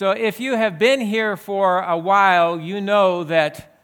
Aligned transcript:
So, 0.00 0.12
if 0.12 0.40
you 0.40 0.56
have 0.56 0.78
been 0.78 1.02
here 1.02 1.36
for 1.36 1.80
a 1.82 1.98
while, 1.98 2.58
you 2.58 2.80
know 2.80 3.22
that 3.24 3.82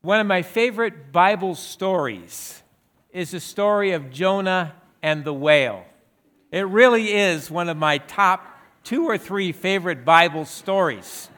one 0.00 0.18
of 0.18 0.26
my 0.26 0.40
favorite 0.40 1.12
Bible 1.12 1.54
stories 1.54 2.62
is 3.10 3.32
the 3.32 3.38
story 3.38 3.92
of 3.92 4.10
Jonah 4.10 4.74
and 5.02 5.22
the 5.22 5.34
whale. 5.34 5.84
It 6.50 6.66
really 6.66 7.12
is 7.12 7.50
one 7.50 7.68
of 7.68 7.76
my 7.76 7.98
top 7.98 8.46
two 8.82 9.04
or 9.04 9.18
three 9.18 9.52
favorite 9.52 10.06
Bible 10.06 10.46
stories. 10.46 11.28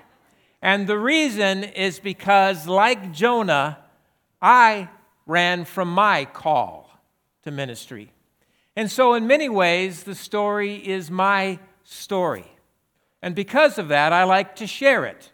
And 0.63 0.87
the 0.87 0.97
reason 0.97 1.65
is 1.65 1.99
because, 1.99 2.69
like 2.69 3.11
Jonah, 3.13 3.79
I 4.41 4.91
ran 5.27 5.65
from 5.65 5.93
my 5.93 6.25
call 6.25 6.89
to 7.43 7.51
ministry. 7.51 8.13
And 8.77 8.89
so, 8.89 9.15
in 9.15 9.27
many 9.27 9.49
ways, 9.49 10.05
the 10.05 10.15
story 10.15 10.77
is 10.77 11.11
my 11.11 11.59
story. 11.83 12.52
And 13.23 13.35
because 13.35 13.79
of 13.79 13.89
that, 13.89 14.13
I 14.13 14.25
like 14.25 14.57
to 14.57 14.67
share 14.67 15.05
it. 15.05 15.31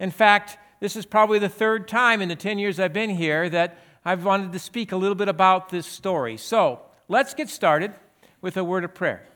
In 0.00 0.10
fact, 0.10 0.58
this 0.80 0.96
is 0.96 1.06
probably 1.06 1.38
the 1.38 1.48
third 1.48 1.86
time 1.86 2.20
in 2.20 2.28
the 2.28 2.36
10 2.36 2.58
years 2.58 2.80
I've 2.80 2.92
been 2.92 3.10
here 3.10 3.48
that 3.48 3.78
I've 4.04 4.24
wanted 4.24 4.52
to 4.52 4.58
speak 4.58 4.92
a 4.92 4.96
little 4.96 5.14
bit 5.14 5.28
about 5.28 5.68
this 5.68 5.86
story. 5.86 6.36
So 6.36 6.80
let's 7.06 7.34
get 7.34 7.48
started 7.48 7.94
with 8.40 8.56
a 8.56 8.64
word 8.64 8.84
of 8.84 8.94
prayer. 8.94 9.26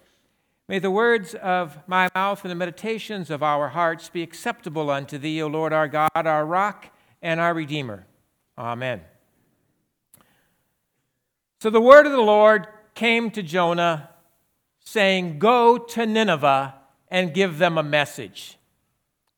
May 0.67 0.79
the 0.79 0.91
words 0.91 1.35
of 1.35 1.77
my 1.87 2.09
mouth 2.15 2.43
and 2.43 2.51
the 2.51 2.55
meditations 2.55 3.31
of 3.31 3.43
our 3.43 3.69
hearts 3.69 4.09
be 4.09 4.23
acceptable 4.23 4.91
unto 4.91 5.19
thee, 5.19 5.43
O 5.43 5.47
Lord 5.47 5.75
our 5.75 5.87
God, 5.87 6.11
our 6.15 6.47
rock 6.47 6.91
and 7.21 7.39
our 7.39 7.53
Redeemer. 7.53 8.07
Amen. 8.57 9.03
So 11.61 11.69
the 11.69 11.83
word 11.83 12.07
of 12.07 12.13
the 12.13 12.21
Lord 12.21 12.67
came 12.95 13.31
to 13.33 13.43
Jonah, 13.43 14.09
saying, 14.81 15.39
Go 15.39 15.77
to 15.77 16.07
Nineveh 16.07 16.75
and 17.15 17.33
give 17.33 17.59
them 17.59 17.79
a 17.79 17.83
message. 17.85 18.59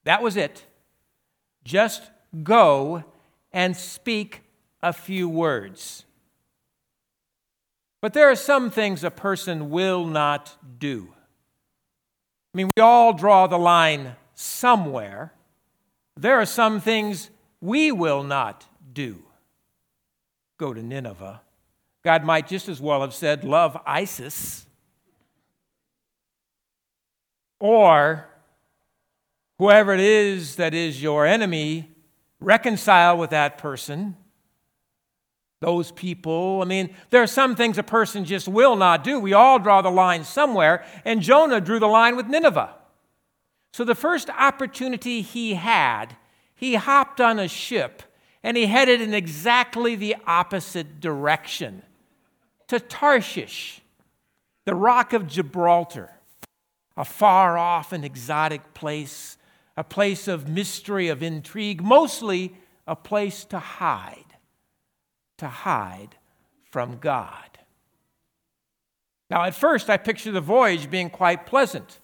That 0.05 0.23
was 0.23 0.35
it. 0.35 0.65
Just 1.63 2.11
go 2.43 3.05
and 3.53 3.77
speak 3.77 4.41
a 4.83 4.95
few 4.95 5.29
words. 5.29 6.07
But 8.01 8.15
there 8.15 8.31
are 8.31 8.35
some 8.35 8.71
things 8.71 9.05
a 9.05 9.11
person 9.11 9.69
will 9.69 10.07
not 10.07 10.57
do. 10.79 11.09
I 11.13 12.57
mean, 12.57 12.71
we 12.75 12.81
all 12.81 13.13
draw 13.13 13.47
the 13.47 13.59
line 13.59 14.17
somewhere. 14.35 15.35
There 16.17 16.41
are 16.41 16.47
some 16.47 16.81
things 16.81 17.29
we 17.61 17.93
will 17.93 18.23
not 18.23 18.65
do. 18.91 19.23
Go 20.57 20.73
to 20.73 20.83
Nineveh. 20.83 21.43
God 22.03 22.25
might 22.25 22.47
just 22.47 22.71
as 22.71 22.81
well 22.81 23.03
have 23.03 23.13
said, 23.13 23.45
Love 23.45 23.77
ISIS. 23.85 24.67
Or 27.59 28.27
whoever 29.59 29.95
it 29.95 30.01
is 30.01 30.57
that 30.57 30.75
is 30.75 31.03
your 31.03 31.27
enemy, 31.27 31.91
reconcile 32.41 33.17
with 33.17 33.31
that 33.31 33.59
person, 33.59 34.17
those 35.61 35.91
people. 35.93 36.61
I 36.63 36.67
mean, 36.67 36.95
there 37.11 37.23
are 37.23 37.27
some 37.27 37.57
things 37.57 37.79
a 37.79 37.83
person 37.83 38.25
just 38.25 38.47
will 38.47 38.77
not 38.77 39.03
do. 39.03 39.19
We 39.19 39.33
all 39.33 39.59
draw 39.59 39.81
the 39.81 39.91
line 39.91 40.25
somewhere, 40.25 40.85
and 41.05 41.23
Jonah 41.23 41.61
drew 41.61 41.79
the 41.79 41.87
line 41.87 42.17
with 42.17 42.27
Nineveh. 42.27 42.75
So 43.73 43.85
the 43.85 43.95
first 43.95 44.31
opportunity 44.31 45.23
he 45.23 45.55
had, 45.55 46.17
he 46.55 46.75
hopped 46.75 47.20
on 47.20 47.39
a 47.39 47.48
ship 47.48 48.03
and 48.43 48.57
he 48.57 48.67
headed 48.67 49.01
in 49.01 49.13
exactly 49.13 49.97
the 49.97 50.17
opposite 50.27 51.01
direction 51.01 51.83
to 52.69 52.80
Tarshish, 52.80 53.80
the 54.64 54.75
rock 54.75 55.13
of 55.13 55.27
Gibraltar 55.27 56.16
a 56.96 57.05
far 57.05 57.58
off 57.58 57.92
and 57.92 58.05
exotic 58.05 58.74
place, 58.74 59.36
a 59.77 59.84
place 59.84 60.29
of 60.29 60.48
mystery, 60.48 61.08
of 61.08 61.23
intrigue, 61.23 61.83
mostly 61.83 62.55
a 62.86 62.96
place 62.96 63.45
to 63.45 63.58
hide, 63.58 64.36
to 65.39 65.48
hide 65.48 66.17
from 66.70 66.98
God. 66.98 67.58
Now, 69.29 69.45
at 69.45 69.55
first, 69.55 69.90
I 69.90 69.96
picture 69.96 70.30
the 70.30 70.40
voyage 70.40 70.90
being 70.90 71.11
quite 71.11 71.46
pleasant 71.46 72.01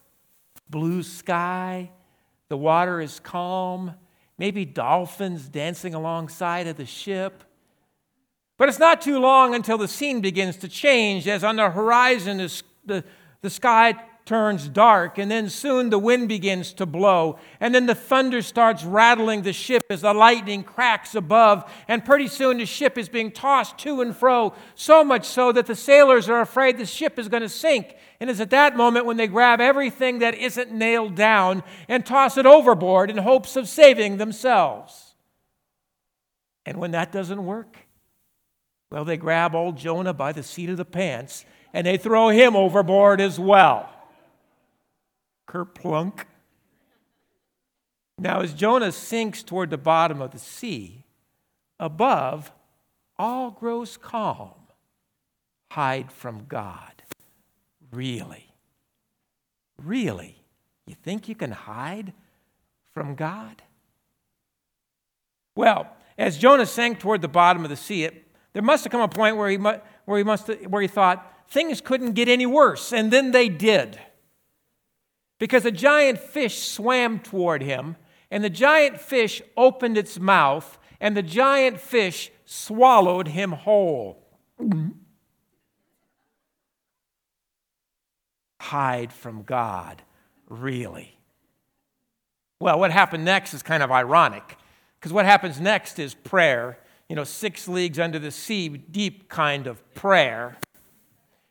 blue 0.68 1.02
sky, 1.02 1.90
the 2.48 2.56
water 2.56 3.00
is 3.00 3.20
calm, 3.20 3.94
maybe 4.38 4.64
dolphins 4.64 5.48
dancing 5.48 5.94
alongside 5.94 6.66
of 6.66 6.76
the 6.76 6.86
ship. 6.86 7.44
But 8.56 8.68
it's 8.68 8.78
not 8.78 9.02
too 9.02 9.18
long 9.18 9.54
until 9.54 9.76
the 9.76 9.86
scene 9.86 10.20
begins 10.20 10.56
to 10.58 10.68
change 10.68 11.28
as 11.28 11.44
on 11.44 11.56
the 11.56 11.70
horizon 11.70 12.40
is 12.40 12.62
the, 12.86 13.04
the 13.42 13.50
sky 13.50 13.94
turns 14.24 14.68
dark, 14.68 15.18
and 15.18 15.30
then 15.30 15.48
soon 15.48 15.90
the 15.90 15.98
wind 15.98 16.28
begins 16.28 16.72
to 16.74 16.86
blow, 16.86 17.38
and 17.58 17.74
then 17.74 17.86
the 17.86 17.94
thunder 17.94 18.40
starts 18.40 18.84
rattling 18.84 19.42
the 19.42 19.52
ship 19.52 19.82
as 19.90 20.02
the 20.02 20.14
lightning 20.14 20.62
cracks 20.62 21.14
above, 21.16 21.68
and 21.88 22.04
pretty 22.04 22.28
soon 22.28 22.58
the 22.58 22.66
ship 22.66 22.96
is 22.96 23.08
being 23.08 23.32
tossed 23.32 23.78
to 23.78 24.00
and 24.00 24.16
fro, 24.16 24.54
so 24.76 25.02
much 25.02 25.24
so 25.26 25.50
that 25.50 25.66
the 25.66 25.74
sailors 25.74 26.28
are 26.28 26.40
afraid 26.40 26.78
the 26.78 26.86
ship 26.86 27.18
is 27.18 27.28
going 27.28 27.42
to 27.42 27.48
sink. 27.48 27.96
And 28.20 28.30
it's 28.30 28.38
at 28.38 28.50
that 28.50 28.76
moment 28.76 29.06
when 29.06 29.16
they 29.16 29.26
grab 29.26 29.60
everything 29.60 30.20
that 30.20 30.36
isn't 30.36 30.70
nailed 30.70 31.16
down 31.16 31.64
and 31.88 32.06
toss 32.06 32.36
it 32.36 32.46
overboard 32.46 33.10
in 33.10 33.18
hopes 33.18 33.56
of 33.56 33.68
saving 33.68 34.18
themselves. 34.18 35.16
And 36.64 36.78
when 36.78 36.92
that 36.92 37.10
doesn't 37.10 37.44
work, 37.44 37.76
well, 38.88 39.04
they 39.04 39.16
grab 39.16 39.56
old 39.56 39.76
Jonah 39.76 40.14
by 40.14 40.30
the 40.30 40.44
seat 40.44 40.70
of 40.70 40.76
the 40.76 40.84
pants 40.84 41.44
and 41.72 41.84
they 41.84 41.96
throw 41.96 42.28
him 42.28 42.54
overboard 42.54 43.20
as 43.20 43.40
well 43.40 43.90
kerplunk. 45.48 46.24
Now, 48.18 48.40
as 48.40 48.54
Jonah 48.54 48.92
sinks 48.92 49.42
toward 49.42 49.70
the 49.70 49.78
bottom 49.78 50.20
of 50.20 50.30
the 50.30 50.38
sea, 50.38 51.04
above, 51.80 52.52
all 53.18 53.50
grows 53.50 53.96
calm. 53.96 54.54
Hide 55.70 56.12
from 56.12 56.44
God. 56.48 57.02
Really? 57.90 58.54
Really? 59.82 60.36
You 60.86 60.94
think 60.94 61.28
you 61.28 61.34
can 61.34 61.52
hide 61.52 62.12
from 62.92 63.14
God? 63.14 63.62
Well, 65.56 65.88
as 66.18 66.38
Jonah 66.38 66.66
sank 66.66 67.00
toward 67.00 67.22
the 67.22 67.28
bottom 67.28 67.64
of 67.64 67.70
the 67.70 67.76
sea, 67.76 68.04
it, 68.04 68.28
there 68.52 68.62
must 68.62 68.84
have 68.84 68.90
come 68.90 69.00
a 69.00 69.08
point 69.08 69.36
where 69.36 69.50
he, 69.50 69.56
where, 69.56 70.18
he 70.18 70.24
must, 70.24 70.48
where 70.68 70.82
he 70.82 70.88
thought 70.88 71.48
things 71.48 71.80
couldn't 71.80 72.12
get 72.12 72.28
any 72.28 72.46
worse, 72.46 72.92
and 72.92 73.10
then 73.10 73.32
they 73.32 73.48
did 73.48 73.98
because 75.42 75.64
a 75.64 75.72
giant 75.72 76.20
fish 76.20 76.62
swam 76.62 77.18
toward 77.18 77.64
him, 77.64 77.96
and 78.30 78.44
the 78.44 78.48
giant 78.48 79.00
fish 79.00 79.42
opened 79.56 79.98
its 79.98 80.20
mouth, 80.20 80.78
and 81.00 81.16
the 81.16 81.22
giant 81.22 81.80
fish 81.80 82.30
swallowed 82.44 83.26
him 83.26 83.50
whole. 83.50 84.24
Hide 88.60 89.12
from 89.12 89.42
God, 89.42 90.02
really. 90.48 91.18
Well, 92.60 92.78
what 92.78 92.92
happened 92.92 93.24
next 93.24 93.52
is 93.52 93.64
kind 93.64 93.82
of 93.82 93.90
ironic, 93.90 94.56
because 95.00 95.12
what 95.12 95.24
happens 95.24 95.60
next 95.60 95.98
is 95.98 96.14
prayer, 96.14 96.78
you 97.08 97.16
know, 97.16 97.24
six 97.24 97.66
leagues 97.66 97.98
under 97.98 98.20
the 98.20 98.30
sea, 98.30 98.68
deep 98.68 99.28
kind 99.28 99.66
of 99.66 99.92
prayer. 99.96 100.56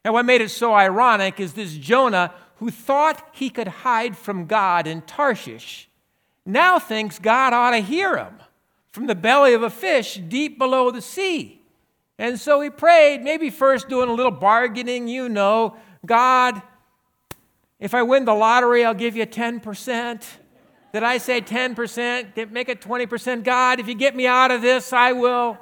And 0.05 0.13
what 0.13 0.25
made 0.25 0.39
it 0.39 0.49
so 0.49 0.73
ironic 0.73 1.41
is 1.41 1.51
this 1.51 1.73
Jonah 1.73 2.33
who 2.61 2.69
thought 2.69 3.27
he 3.33 3.49
could 3.49 3.67
hide 3.67 4.15
from 4.15 4.45
God 4.45 4.85
in 4.85 5.01
Tarshish 5.01 5.89
now 6.45 6.77
thinks 6.77 7.17
God 7.17 7.53
ought 7.53 7.71
to 7.71 7.79
hear 7.79 8.15
him 8.15 8.35
from 8.91 9.07
the 9.07 9.15
belly 9.15 9.55
of 9.55 9.63
a 9.63 9.69
fish 9.69 10.21
deep 10.27 10.59
below 10.59 10.91
the 10.91 11.01
sea. 11.01 11.59
And 12.19 12.39
so 12.39 12.61
he 12.61 12.69
prayed, 12.69 13.23
maybe 13.23 13.49
first 13.49 13.89
doing 13.89 14.09
a 14.09 14.13
little 14.13 14.31
bargaining, 14.31 15.07
you 15.07 15.27
know, 15.27 15.75
God, 16.05 16.61
if 17.79 17.95
I 17.95 18.03
win 18.03 18.25
the 18.25 18.35
lottery, 18.35 18.85
I'll 18.85 18.93
give 18.93 19.15
you 19.15 19.25
10%. 19.25 20.23
Did 20.93 21.01
I 21.01 21.17
say 21.17 21.41
10%? 21.41 22.51
Make 22.51 22.69
it 22.69 22.79
20%. 22.79 23.43
God, 23.43 23.79
if 23.79 23.87
you 23.87 23.95
get 23.95 24.15
me 24.15 24.27
out 24.27 24.51
of 24.51 24.61
this, 24.61 24.93
I 24.93 25.13
will. 25.13 25.57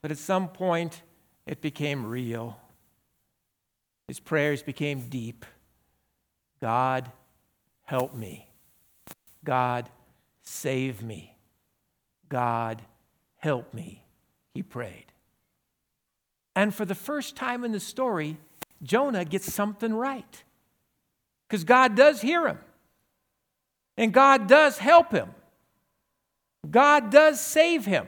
But 0.00 0.10
at 0.10 0.18
some 0.18 0.48
point, 0.48 1.02
it 1.46 1.60
became 1.60 2.06
real. 2.06 2.58
His 4.08 4.18
prayers 4.18 4.62
became 4.62 5.10
deep. 5.10 5.44
God, 6.62 7.10
help 7.82 8.14
me. 8.14 8.48
God, 9.44 9.90
save 10.42 11.02
me. 11.02 11.36
God, 12.28 12.80
help 13.38 13.74
me. 13.74 14.04
He 14.54 14.62
prayed. 14.62 15.06
And 16.54 16.72
for 16.72 16.84
the 16.84 16.94
first 16.94 17.34
time 17.34 17.64
in 17.64 17.72
the 17.72 17.80
story, 17.80 18.36
Jonah 18.80 19.24
gets 19.24 19.52
something 19.52 19.92
right. 19.92 20.44
Because 21.48 21.64
God 21.64 21.96
does 21.96 22.20
hear 22.20 22.46
him. 22.46 22.60
And 23.96 24.12
God 24.12 24.46
does 24.46 24.78
help 24.78 25.10
him. 25.10 25.30
God 26.70 27.10
does 27.10 27.40
save 27.40 27.86
him. 27.86 28.06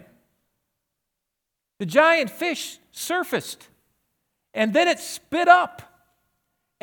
The 1.81 1.87
giant 1.87 2.31
fish 2.31 2.79
surfaced, 2.93 3.67
and 4.55 4.73
then 4.73 4.87
it 4.87 5.01
spit 5.01 5.49
up 5.49 5.94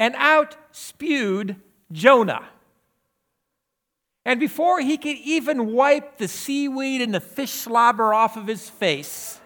and 0.01 0.15
out 0.15 0.56
spewed 0.71 1.57
Jonah. 1.92 2.50
And 4.25 4.39
before 4.39 4.80
he 4.80 4.98
could 4.98 5.18
even 5.18 5.74
wipe 5.74 6.18
the 6.18 6.27
seaweed 6.27 7.03
and 7.03 7.13
the 7.13 7.19
fish 7.19 7.51
slobber 7.51 8.12
off 8.12 8.36
of 8.36 8.48
his 8.48 8.68
face, 8.68 9.39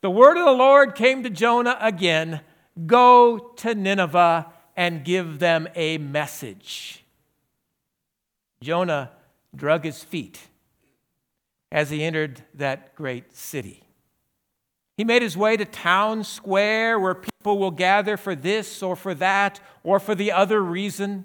the 0.00 0.10
word 0.10 0.38
of 0.38 0.46
the 0.46 0.52
Lord 0.52 0.94
came 0.94 1.22
to 1.24 1.30
Jonah 1.30 1.76
again 1.78 2.40
Go 2.86 3.52
to 3.56 3.74
Nineveh 3.74 4.50
and 4.76 5.04
give 5.04 5.40
them 5.40 5.68
a 5.74 5.98
message. 5.98 7.04
Jonah 8.62 9.10
drug 9.54 9.84
his 9.84 10.02
feet 10.02 10.40
as 11.70 11.90
he 11.90 12.02
entered 12.02 12.42
that 12.54 12.94
great 12.94 13.36
city. 13.36 13.82
He 15.00 15.04
made 15.04 15.22
his 15.22 15.34
way 15.34 15.56
to 15.56 15.64
town 15.64 16.24
square 16.24 17.00
where 17.00 17.14
people 17.14 17.56
will 17.56 17.70
gather 17.70 18.18
for 18.18 18.34
this 18.34 18.82
or 18.82 18.94
for 18.94 19.14
that 19.14 19.58
or 19.82 19.98
for 19.98 20.14
the 20.14 20.30
other 20.30 20.60
reason. 20.60 21.24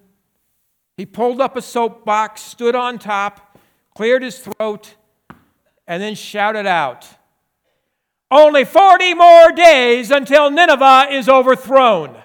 He 0.96 1.06
pulled 1.06 1.42
up 1.42 1.58
a 1.58 1.62
soapbox, 1.62 2.40
stood 2.42 2.74
on 2.74 3.00
top, 3.00 3.60
cleared 3.94 4.24
his 4.24 4.40
throat, 4.40 4.96
and 5.86 6.02
then 6.02 6.16
shouted 6.16 6.66
out, 6.66 7.06
Only 8.32 8.64
40 8.64 9.14
more 9.14 9.52
days 9.52 10.10
until 10.10 10.50
Nineveh 10.50 11.08
is 11.12 11.28
overthrown. 11.28 12.16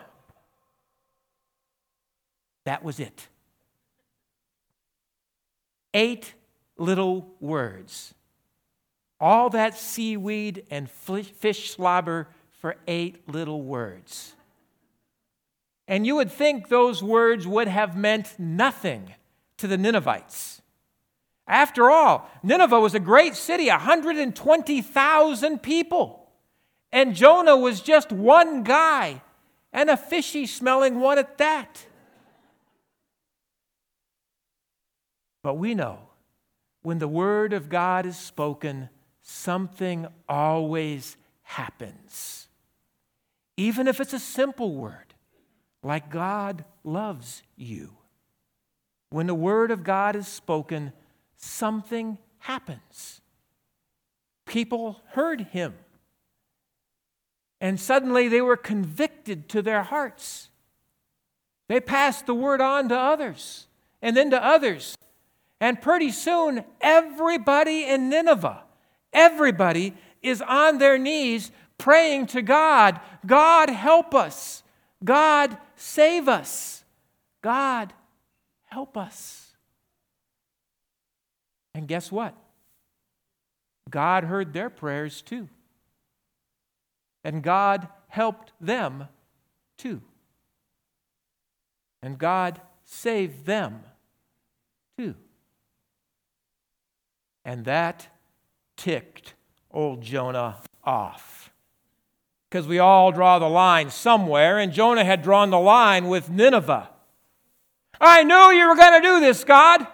That 2.65 2.85
was 2.85 3.01
it. 3.01 3.27
Eight 5.95 6.33
little 6.79 7.35
words. 7.41 8.15
All 9.21 9.51
that 9.51 9.77
seaweed 9.77 10.65
and 10.71 10.91
fish 10.91 11.71
slobber 11.71 12.29
for 12.61 12.77
eight 12.87 13.29
little 13.29 13.63
words. 13.63 14.35
And 15.87 16.07
you 16.07 16.17
would 16.17 16.31
think 16.31 16.69
those 16.69 17.03
words 17.03 17.47
would 17.47 17.69
have 17.69 17.97
meant 17.97 18.39
nothing 18.39 19.15
to 19.59 19.67
the 19.67 19.77
Ninevites. 19.77 20.63
After 21.47 21.91
all, 21.91 22.31
Nineveh 22.43 22.79
was 22.79 22.95
a 22.95 23.01
great 23.01 23.35
city, 23.35 23.69
120,000 23.69 25.63
people. 25.63 26.31
And 26.93 27.15
Jonah 27.15 27.57
was 27.57 27.81
just 27.81 28.13
one 28.13 28.63
guy, 28.63 29.21
and 29.73 29.91
a 29.91 29.97
fishy 29.97 30.47
smelling 30.47 31.01
one 31.01 31.19
at 31.19 31.39
that. 31.39 31.87
But 35.43 35.55
we 35.55 35.75
know 35.75 35.99
when 36.83 36.99
the 36.99 37.09
word 37.09 37.53
of 37.53 37.69
God 37.69 38.07
is 38.07 38.17
spoken, 38.17 38.89
something 39.31 40.07
always 40.29 41.17
happens. 41.43 42.49
Even 43.57 43.87
if 43.87 44.01
it's 44.01 44.13
a 44.13 44.19
simple 44.19 44.75
word 44.75 45.15
like 45.83 46.11
God 46.11 46.65
loves 46.85 47.43
you. 47.57 47.93
When 49.11 49.27
the 49.27 49.35
word 49.35 49.71
of 49.71 49.85
God 49.85 50.17
is 50.17 50.27
spoken, 50.27 50.93
something 51.37 52.19
happens. 52.39 53.21
People 54.47 55.01
heard 55.13 55.41
him. 55.53 55.75
And 57.61 57.79
suddenly 57.79 58.29
they 58.29 58.41
were 58.41 58.57
convicted 58.57 59.49
to 59.51 59.63
their 59.63 59.83
hearts. 59.83 60.49
They 61.69 61.81
passed 61.81 62.27
the 62.27 62.35
word 62.35 62.61
on 62.61 62.89
to 62.89 62.99
others, 62.99 63.67
and 64.03 64.17
then 64.17 64.31
to 64.31 64.45
others. 64.45 64.97
And 65.61 65.81
pretty 65.81 66.11
soon, 66.11 66.65
everybody 66.81 67.85
in 67.85 68.09
Nineveh, 68.09 68.65
everybody 69.13 69.95
is 70.23 70.43
on 70.43 70.79
their 70.79 70.99
knees 70.99 71.51
praying 71.79 72.27
to 72.27 72.43
God 72.43 73.01
God, 73.27 73.69
help 73.69 74.15
us. 74.15 74.63
God, 75.05 75.57
save 75.77 76.29
us. 76.29 76.85
God, 77.43 77.93
help 78.67 78.97
us. 78.97 79.57
And 81.75 81.87
guess 81.87 82.11
what? 82.11 82.35
God 83.89 84.25
heard 84.25 84.53
their 84.53 84.71
prayers 84.71 85.23
too. 85.23 85.49
And 87.25 87.43
God 87.43 87.89
helped 88.09 88.53
them 88.61 89.09
too. 89.77 90.01
And 92.03 92.19
God 92.19 92.61
saved 92.85 93.45
them 93.47 93.83
too. 94.99 95.15
And 97.45 97.65
that 97.65 98.09
ticked 98.81 99.35
old 99.71 100.01
Jonah 100.01 100.57
off 100.85 101.53
because 102.49 102.67
we 102.67 102.79
all 102.79 103.13
draw 103.13 103.39
the 103.39 103.49
line 103.49 103.91
somewhere, 103.91 104.59
and 104.59 104.73
Jonah 104.73 105.05
had 105.05 105.23
drawn 105.23 105.51
the 105.51 105.61
line 105.61 106.09
with 106.09 106.31
Nineveh. 106.31 106.89
I 108.01 108.25
knew 108.25 108.59
you 108.59 108.67
were 108.67 108.75
going 108.75 109.01
to 109.01 109.07
do 109.07 109.21
this, 109.21 109.45
God. 109.45 109.87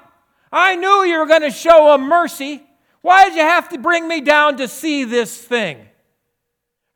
I 0.53 0.77
knew 0.77 1.03
you 1.03 1.19
were 1.19 1.27
going 1.27 1.43
to 1.43 1.50
show 1.50 1.93
a 1.93 1.99
mercy. 1.99 2.62
Why 3.03 3.29
did 3.29 3.35
you 3.35 3.43
have 3.43 3.69
to 3.71 3.79
bring 3.79 4.06
me 4.06 4.21
down 4.21 4.56
to 4.59 4.69
see 4.69 5.05
this 5.05 5.37
thing? 5.37 5.79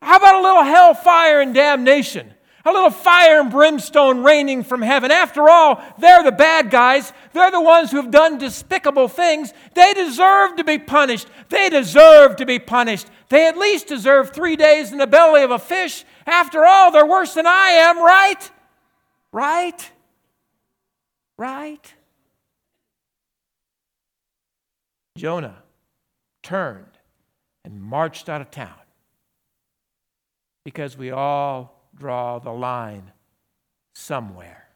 How 0.01 0.15
about 0.17 0.35
a 0.35 0.41
little 0.41 0.63
hellfire 0.63 1.41
and 1.41 1.53
damnation? 1.53 2.33
A 2.63 2.71
little 2.71 2.91
fire 2.91 3.39
and 3.39 3.49
brimstone 3.49 4.23
raining 4.23 4.63
from 4.63 4.81
heaven. 4.81 5.09
After 5.09 5.49
all, 5.49 5.81
they're 5.97 6.23
the 6.23 6.31
bad 6.31 6.69
guys. 6.69 7.11
They're 7.33 7.51
the 7.51 7.61
ones 7.61 7.91
who 7.91 7.97
have 7.97 8.11
done 8.11 8.37
despicable 8.37 9.07
things. 9.07 9.51
They 9.73 9.93
deserve 9.93 10.57
to 10.57 10.63
be 10.63 10.77
punished. 10.77 11.27
They 11.49 11.69
deserve 11.69 12.35
to 12.35 12.45
be 12.45 12.59
punished. 12.59 13.07
They 13.29 13.47
at 13.47 13.57
least 13.57 13.87
deserve 13.87 14.31
three 14.31 14.55
days 14.55 14.91
in 14.91 14.99
the 14.99 15.07
belly 15.07 15.41
of 15.41 15.51
a 15.51 15.59
fish. 15.59 16.05
After 16.27 16.65
all, 16.65 16.91
they're 16.91 17.05
worse 17.05 17.33
than 17.33 17.47
I 17.47 17.69
am, 17.69 17.97
right? 17.97 18.51
Right? 19.31 19.91
Right? 21.37 21.93
Jonah 25.17 25.63
turned 26.43 26.85
and 27.65 27.81
marched 27.81 28.29
out 28.29 28.41
of 28.41 28.51
town 28.51 28.73
because 30.63 30.97
we 30.97 31.11
all 31.11 31.80
draw 32.01 32.39
the 32.39 32.51
line 32.51 33.11
somewhere. 33.93 34.69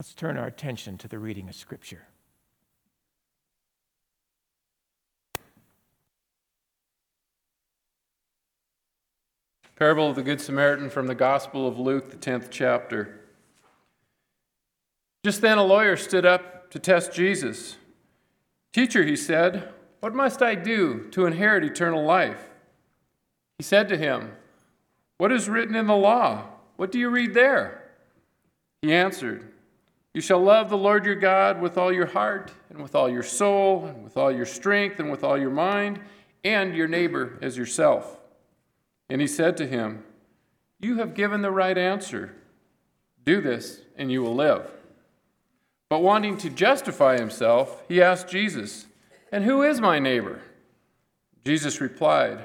Let's 0.00 0.14
turn 0.14 0.38
our 0.38 0.46
attention 0.46 0.96
to 0.96 1.08
the 1.08 1.18
reading 1.18 1.46
of 1.50 1.54
Scripture. 1.54 2.06
Parable 9.78 10.08
of 10.08 10.16
the 10.16 10.22
Good 10.22 10.40
Samaritan 10.40 10.88
from 10.88 11.06
the 11.06 11.14
Gospel 11.14 11.68
of 11.68 11.78
Luke, 11.78 12.10
the 12.10 12.16
10th 12.16 12.48
chapter. 12.48 13.20
Just 15.22 15.42
then 15.42 15.58
a 15.58 15.62
lawyer 15.62 15.98
stood 15.98 16.24
up 16.24 16.70
to 16.70 16.78
test 16.78 17.12
Jesus. 17.12 17.76
Teacher, 18.72 19.04
he 19.04 19.16
said, 19.16 19.68
what 20.00 20.14
must 20.14 20.40
I 20.40 20.54
do 20.54 21.10
to 21.10 21.26
inherit 21.26 21.62
eternal 21.62 22.02
life? 22.02 22.55
He 23.58 23.64
said 23.64 23.88
to 23.88 23.96
him, 23.96 24.32
What 25.18 25.32
is 25.32 25.48
written 25.48 25.74
in 25.74 25.86
the 25.86 25.96
law? 25.96 26.44
What 26.76 26.92
do 26.92 26.98
you 26.98 27.08
read 27.08 27.34
there? 27.34 27.82
He 28.82 28.92
answered, 28.92 29.52
You 30.14 30.20
shall 30.20 30.40
love 30.40 30.68
the 30.68 30.76
Lord 30.76 31.06
your 31.06 31.14
God 31.14 31.60
with 31.60 31.78
all 31.78 31.92
your 31.92 32.06
heart, 32.06 32.52
and 32.68 32.82
with 32.82 32.94
all 32.94 33.08
your 33.08 33.22
soul, 33.22 33.86
and 33.86 34.04
with 34.04 34.16
all 34.16 34.30
your 34.30 34.44
strength, 34.44 35.00
and 35.00 35.10
with 35.10 35.24
all 35.24 35.38
your 35.38 35.50
mind, 35.50 36.00
and 36.44 36.74
your 36.74 36.88
neighbor 36.88 37.38
as 37.40 37.56
yourself. 37.56 38.18
And 39.08 39.20
he 39.20 39.26
said 39.26 39.56
to 39.56 39.66
him, 39.66 40.04
You 40.80 40.98
have 40.98 41.14
given 41.14 41.42
the 41.42 41.50
right 41.50 41.78
answer. 41.78 42.34
Do 43.24 43.40
this, 43.40 43.80
and 43.96 44.12
you 44.12 44.22
will 44.22 44.34
live. 44.34 44.70
But 45.88 46.02
wanting 46.02 46.36
to 46.38 46.50
justify 46.50 47.18
himself, 47.18 47.82
he 47.88 48.02
asked 48.02 48.28
Jesus, 48.28 48.86
And 49.32 49.44
who 49.44 49.62
is 49.62 49.80
my 49.80 49.98
neighbor? 49.98 50.42
Jesus 51.44 51.80
replied, 51.80 52.44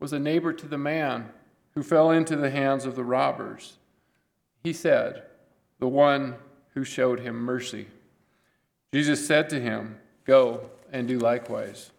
was 0.00 0.12
a 0.12 0.18
neighbor 0.18 0.52
to 0.52 0.66
the 0.66 0.78
man 0.78 1.28
who 1.74 1.82
fell 1.82 2.10
into 2.10 2.34
the 2.34 2.50
hands 2.50 2.86
of 2.86 2.96
the 2.96 3.04
robbers? 3.04 3.74
He 4.64 4.72
said, 4.72 5.22
The 5.78 5.88
one 5.88 6.36
who 6.74 6.82
showed 6.82 7.20
him 7.20 7.36
mercy. 7.36 7.86
Jesus 8.92 9.24
said 9.24 9.48
to 9.50 9.60
him, 9.60 9.98
Go 10.24 10.70
and 10.90 11.06
do 11.06 11.18
likewise. 11.18 11.90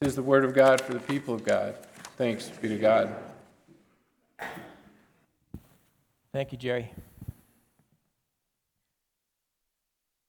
This 0.00 0.10
is 0.10 0.16
the 0.16 0.22
word 0.22 0.44
of 0.44 0.54
God 0.54 0.80
for 0.80 0.92
the 0.92 1.00
people 1.00 1.34
of 1.34 1.44
God. 1.44 1.74
Thanks 2.16 2.48
be 2.48 2.68
to 2.68 2.78
God. 2.78 3.14
Thank 6.32 6.52
you, 6.52 6.58
Jerry. 6.58 6.92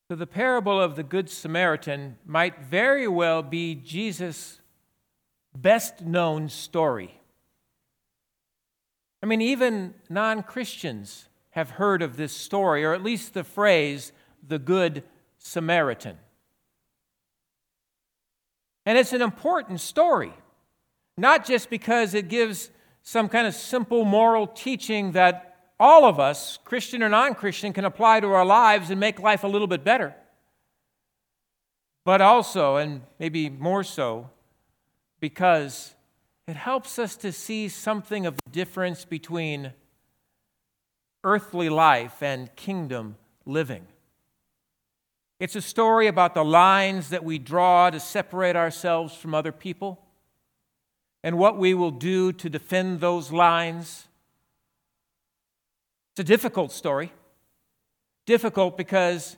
So, 0.10 0.16
the 0.16 0.28
parable 0.28 0.82
of 0.82 0.96
the 0.96 1.04
Good 1.04 1.30
Samaritan 1.30 2.18
might 2.26 2.60
very 2.64 3.08
well 3.08 3.44
be 3.44 3.76
Jesus' 3.76 4.61
best 5.56 6.02
known 6.02 6.50
story. 6.50 7.20
I 9.24 9.26
mean, 9.26 9.42
even 9.42 9.94
non 10.10 10.44
Christians 10.44 11.28
have 11.52 11.72
heard 11.72 12.02
of 12.02 12.18
this 12.18 12.34
story, 12.34 12.84
or 12.84 12.94
at 12.94 13.04
least 13.04 13.34
the 13.34 13.44
phrase, 13.44 14.12
the 14.48 14.60
Good 14.60 15.04
Samaritan. 15.38 16.18
And 18.86 18.98
it's 18.98 19.14
an 19.14 19.22
important 19.22 19.80
story, 19.80 20.34
not 21.18 21.46
just 21.46 21.70
because 21.70 22.14
it 22.14 22.30
gives 22.30 22.72
some 23.04 23.30
kind 23.30 23.46
of 23.46 23.54
simple 23.54 24.06
moral 24.06 24.48
teaching 24.48 25.12
that 25.12 25.48
all 25.80 26.06
of 26.06 26.20
us, 26.20 26.58
Christian 26.64 27.04
or 27.04 27.10
non 27.10 27.36
Christian, 27.36 27.74
can 27.74 27.86
apply 27.86 28.20
to 28.20 28.28
our 28.28 28.46
lives 28.46 28.90
and 28.90 29.00
make 29.00 29.20
life 29.20 29.44
a 29.44 29.48
little 29.48 29.68
bit 29.68 29.84
better. 29.84 30.16
But 32.06 32.22
also, 32.22 32.78
and 32.78 33.02
maybe 33.20 33.50
more 33.50 33.84
so, 33.84 34.30
because 35.22 35.96
it 36.48 36.58
helps 36.58 37.00
us 37.00 37.16
to 37.16 37.32
see 37.32 37.70
something 37.70 38.26
of 38.26 38.36
the 38.36 38.52
difference 38.52 39.06
between 39.06 39.72
earthly 41.24 41.70
life 41.70 42.22
and 42.22 42.54
kingdom 42.58 43.16
living. 43.46 43.88
It's 45.40 45.56
a 45.56 45.62
story 45.62 46.08
about 46.08 46.34
the 46.34 46.44
lines 46.44 47.10
that 47.10 47.24
we 47.24 47.40
draw 47.40 47.90
to 47.90 48.02
separate 48.02 48.58
ourselves 48.58 49.16
from 49.16 49.34
other 49.34 49.54
people 49.54 50.04
and 51.24 51.38
what 51.38 51.58
we 51.58 51.74
will 51.74 51.92
do 51.92 52.34
to 52.34 52.50
defend 52.50 53.00
those 53.00 53.32
lines 53.32 54.10
it's 56.12 56.20
a 56.20 56.24
difficult 56.24 56.72
story. 56.72 57.12
Difficult 58.26 58.78
because, 58.78 59.38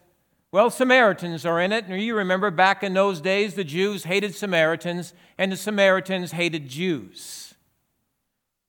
well, 0.54 0.70
Samaritans 0.70 1.48
are 1.48 1.60
in 1.60 1.72
it. 1.72 1.86
And 1.86 2.00
you 2.00 2.16
remember 2.16 2.52
back 2.52 2.84
in 2.84 2.94
those 2.94 3.20
days, 3.20 3.56
the 3.56 3.64
Jews 3.64 4.04
hated 4.04 4.36
Samaritans 4.36 5.16
and 5.36 5.52
the 5.52 5.58
Samaritans 5.58 6.32
hated 6.32 6.70
Jews. 6.70 7.56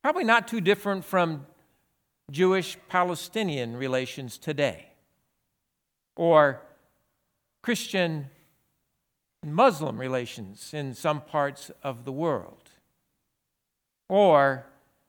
Probably 0.03 0.25
not 0.25 0.49
too 0.49 0.62
different 0.62 1.05
from 1.05 1.47
Jewish 2.31 2.79
Palestinian 2.88 3.76
relations 3.76 4.38
today 4.38 4.87
or 6.17 6.62
Christian 7.62 8.31
Muslim 9.45 9.99
relations 9.99 10.73
in 10.73 10.95
some 10.95 11.21
parts 11.21 11.71
of 11.83 12.07
the 12.07 12.12
world 12.12 12.71
or 14.09 14.64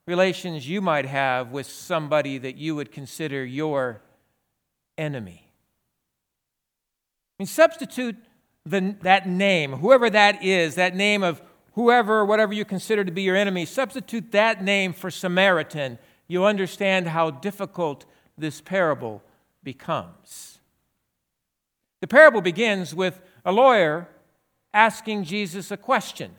relations 0.08 0.68
you 0.68 0.82
might 0.82 1.06
have 1.06 1.54
with 1.54 1.68
somebody 1.68 2.38
that 2.38 2.58
you 2.58 2.76
would 2.76 2.92
consider 2.92 3.46
your 3.46 4.02
enemy. 4.98 5.45
I 7.38 7.44
mean, 7.44 7.48
substitute 7.48 8.16
the, 8.66 8.96
that 9.02 9.28
name, 9.28 9.74
whoever 9.74 10.10
that 10.10 10.44
is, 10.44 10.76
that 10.76 10.96
name 10.96 11.22
of 11.22 11.42
whoever, 11.74 12.26
whatever 12.26 12.54
you 12.54 12.64
consider 12.64 13.04
to 13.04 13.12
be 13.12 13.24
your 13.24 13.36
enemy, 13.36 13.66
substitute 13.66 14.32
that 14.32 14.64
name 14.64 14.94
for 14.94 15.12
Samaritan. 15.12 16.00
You'll 16.28 16.46
understand 16.46 17.10
how 17.10 17.30
difficult 17.30 18.06
this 18.38 18.62
parable 18.62 19.22
becomes. 19.64 20.60
The 22.02 22.08
parable 22.08 22.42
begins 22.42 22.96
with 22.96 23.22
a 23.44 23.52
lawyer 23.52 24.08
asking 24.74 25.26
Jesus 25.26 25.72
a 25.72 25.78
question. 25.78 26.36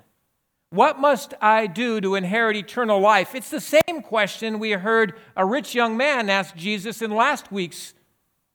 What 0.71 0.99
must 0.99 1.35
I 1.41 1.67
do 1.67 2.00
to 2.00 2.15
inherit 2.15 2.57
eternal 2.57 3.00
life? 3.00 3.35
It's 3.35 3.50
the 3.50 3.61
same 3.61 4.03
question 4.03 4.59
we 4.59 4.73
heard 4.73 5.15
a 5.37 5.45
rich 5.45 5.75
young 5.75 5.97
man 5.97 6.29
ask 6.29 6.57
Jesus 6.57 7.03
in 7.03 7.11
last 7.11 7.53
week's 7.53 7.95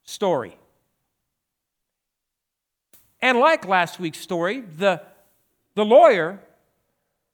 story. 0.03 0.57
And 3.21 3.39
like 3.39 3.67
last 3.67 3.99
week's 3.99 4.19
story, 4.19 4.61
the, 4.61 5.01
the 5.75 5.85
lawyer 5.85 6.39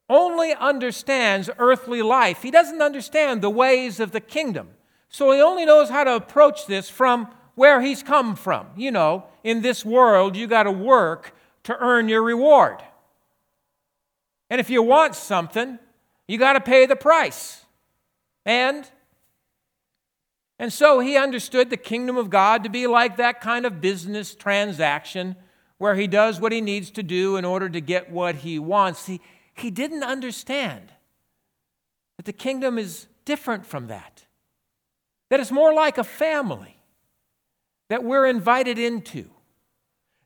only 0.09 0.53
understands 0.53 1.49
earthly 1.57 2.01
life. 2.01 2.41
He 2.41 2.51
doesn't 2.51 2.81
understand 2.81 3.41
the 3.41 3.49
ways 3.49 3.99
of 3.99 4.11
the 4.11 4.21
kingdom. 4.21 4.69
So 5.09 5.31
he 5.31 5.41
only 5.41 5.65
knows 5.65 5.89
how 5.89 6.03
to 6.03 6.15
approach 6.15 6.67
this 6.67 6.89
from 6.89 7.27
where 7.55 7.81
he's 7.81 8.03
come 8.03 8.35
from. 8.35 8.67
You 8.75 8.91
know, 8.91 9.25
in 9.43 9.61
this 9.61 9.83
world, 9.83 10.35
you 10.35 10.47
got 10.47 10.63
to 10.63 10.71
work 10.71 11.33
to 11.63 11.77
earn 11.79 12.09
your 12.09 12.21
reward. 12.21 12.81
And 14.49 14.61
if 14.61 14.69
you 14.69 14.81
want 14.81 15.15
something, 15.15 15.79
you 16.27 16.37
got 16.37 16.53
to 16.53 16.61
pay 16.61 16.85
the 16.85 16.95
price. 16.95 17.65
And 18.45 18.89
and 20.59 20.73
so 20.73 20.99
he 20.99 21.17
understood 21.17 21.69
the 21.69 21.77
kingdom 21.77 22.17
of 22.17 22.31
God 22.31 22.63
to 22.63 22.69
be 22.69 22.87
like 22.87 23.17
that 23.17 23.41
kind 23.41 23.65
of 23.65 23.79
business 23.79 24.33
transaction 24.33 25.35
where 25.77 25.95
he 25.95 26.07
does 26.07 26.39
what 26.39 26.51
he 26.51 26.61
needs 26.61 26.89
to 26.91 27.03
do 27.03 27.37
in 27.37 27.45
order 27.45 27.69
to 27.69 27.79
get 27.79 28.11
what 28.11 28.35
he 28.35 28.57
wants. 28.59 29.05
He, 29.05 29.21
he 29.53 29.69
didn't 29.69 30.03
understand 30.03 30.91
that 32.17 32.25
the 32.25 32.33
kingdom 32.33 32.77
is 32.77 33.07
different 33.25 33.65
from 33.65 33.87
that, 33.87 34.25
that 35.29 35.39
it's 35.39 35.51
more 35.51 35.73
like 35.73 35.97
a 35.97 36.03
family 36.03 36.77
that 37.89 38.03
we're 38.03 38.25
invited 38.25 38.77
into. 38.79 39.25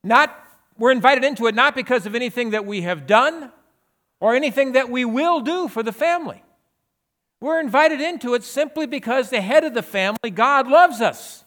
Not, 0.03 0.35
we're 0.77 0.91
invited 0.91 1.23
into 1.23 1.47
it 1.47 1.55
not 1.55 1.75
because 1.75 2.05
of 2.05 2.15
anything 2.15 2.51
that 2.51 2.65
we 2.65 2.81
have 2.81 3.05
done 3.05 3.51
or 4.19 4.35
anything 4.35 4.71
that 4.71 4.89
we 4.89 5.05
will 5.05 5.41
do 5.41 5.67
for 5.67 5.83
the 5.83 5.91
family. 5.91 6.43
We're 7.41 7.59
invited 7.59 7.99
into 8.01 8.35
it 8.35 8.43
simply 8.43 8.85
because 8.85 9.29
the 9.29 9.41
head 9.41 9.63
of 9.63 9.73
the 9.73 9.81
family, 9.81 10.29
God, 10.29 10.67
loves 10.67 11.01
us 11.01 11.43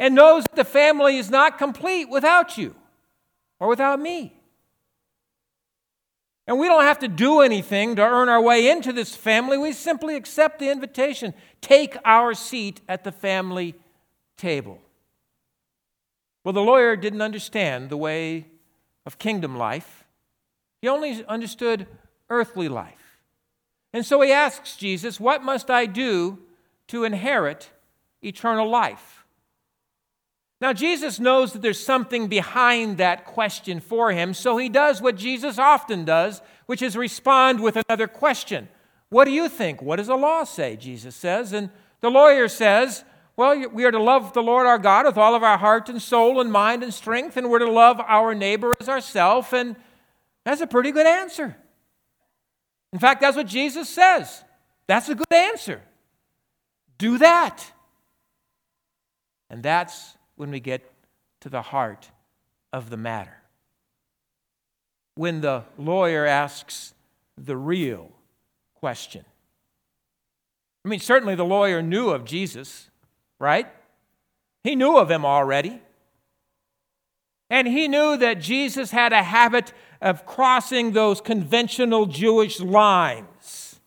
and 0.00 0.14
knows 0.14 0.44
that 0.44 0.56
the 0.56 0.64
family 0.64 1.18
is 1.18 1.30
not 1.30 1.58
complete 1.58 2.06
without 2.06 2.56
you 2.56 2.74
or 3.60 3.68
without 3.68 4.00
me. 4.00 4.34
And 6.46 6.58
we 6.58 6.66
don't 6.66 6.84
have 6.84 6.98
to 7.00 7.08
do 7.08 7.42
anything 7.42 7.96
to 7.96 8.02
earn 8.02 8.30
our 8.30 8.40
way 8.40 8.70
into 8.70 8.94
this 8.94 9.14
family. 9.14 9.58
We 9.58 9.72
simply 9.72 10.16
accept 10.16 10.58
the 10.58 10.70
invitation. 10.70 11.34
Take 11.60 11.98
our 12.02 12.32
seat 12.32 12.80
at 12.88 13.04
the 13.04 13.12
family 13.12 13.74
table. 14.38 14.80
Well, 16.44 16.54
the 16.54 16.62
lawyer 16.62 16.96
didn't 16.96 17.20
understand 17.20 17.90
the 17.90 17.98
way 17.98 18.46
of 19.04 19.18
kingdom 19.18 19.58
life. 19.58 20.04
He 20.80 20.88
only 20.88 21.22
understood 21.26 21.86
earthly 22.30 22.70
life. 22.70 23.18
And 23.92 24.06
so 24.06 24.22
he 24.22 24.32
asks 24.32 24.76
Jesus, 24.76 25.20
What 25.20 25.44
must 25.44 25.70
I 25.70 25.84
do 25.84 26.38
to 26.88 27.04
inherit 27.04 27.70
eternal 28.22 28.68
life? 28.68 29.19
Now, 30.60 30.74
Jesus 30.74 31.18
knows 31.18 31.52
that 31.52 31.62
there's 31.62 31.82
something 31.82 32.28
behind 32.28 32.98
that 32.98 33.24
question 33.24 33.80
for 33.80 34.12
him, 34.12 34.34
so 34.34 34.58
he 34.58 34.68
does 34.68 35.00
what 35.00 35.16
Jesus 35.16 35.58
often 35.58 36.04
does, 36.04 36.42
which 36.66 36.82
is 36.82 36.96
respond 36.96 37.60
with 37.60 37.76
another 37.76 38.06
question. 38.06 38.68
What 39.08 39.24
do 39.24 39.30
you 39.30 39.48
think? 39.48 39.80
What 39.80 39.96
does 39.96 40.08
the 40.08 40.16
law 40.16 40.44
say? 40.44 40.76
Jesus 40.76 41.16
says. 41.16 41.54
And 41.54 41.70
the 42.00 42.10
lawyer 42.10 42.46
says, 42.46 43.04
Well, 43.36 43.68
we 43.70 43.84
are 43.86 43.90
to 43.90 44.02
love 44.02 44.34
the 44.34 44.42
Lord 44.42 44.66
our 44.66 44.78
God 44.78 45.06
with 45.06 45.16
all 45.16 45.34
of 45.34 45.42
our 45.42 45.56
heart 45.56 45.88
and 45.88 46.00
soul 46.00 46.40
and 46.40 46.52
mind 46.52 46.82
and 46.82 46.92
strength, 46.92 47.38
and 47.38 47.48
we're 47.50 47.58
to 47.60 47.70
love 47.70 47.98
our 48.06 48.34
neighbor 48.34 48.76
as 48.80 48.88
ourself. 48.88 49.54
And 49.54 49.76
that's 50.44 50.60
a 50.60 50.66
pretty 50.66 50.92
good 50.92 51.06
answer. 51.06 51.56
In 52.92 52.98
fact, 52.98 53.22
that's 53.22 53.36
what 53.36 53.46
Jesus 53.46 53.88
says. 53.88 54.44
That's 54.86 55.08
a 55.08 55.14
good 55.14 55.32
answer. 55.32 55.80
Do 56.98 57.16
that. 57.18 57.64
And 59.48 59.62
that's 59.62 60.16
when 60.40 60.50
we 60.50 60.58
get 60.58 60.90
to 61.38 61.50
the 61.50 61.60
heart 61.60 62.10
of 62.72 62.88
the 62.88 62.96
matter. 62.96 63.36
When 65.14 65.42
the 65.42 65.64
lawyer 65.76 66.24
asks 66.24 66.94
the 67.36 67.58
real 67.58 68.10
question. 68.74 69.26
I 70.82 70.88
mean, 70.88 70.98
certainly 70.98 71.34
the 71.34 71.44
lawyer 71.44 71.82
knew 71.82 72.08
of 72.08 72.24
Jesus, 72.24 72.88
right? 73.38 73.66
He 74.64 74.74
knew 74.74 74.96
of 74.96 75.10
him 75.10 75.26
already. 75.26 75.82
And 77.50 77.68
he 77.68 77.86
knew 77.86 78.16
that 78.16 78.40
Jesus 78.40 78.92
had 78.92 79.12
a 79.12 79.22
habit 79.22 79.74
of 80.00 80.24
crossing 80.24 80.92
those 80.92 81.20
conventional 81.20 82.06
Jewish 82.06 82.60
lines. 82.60 83.78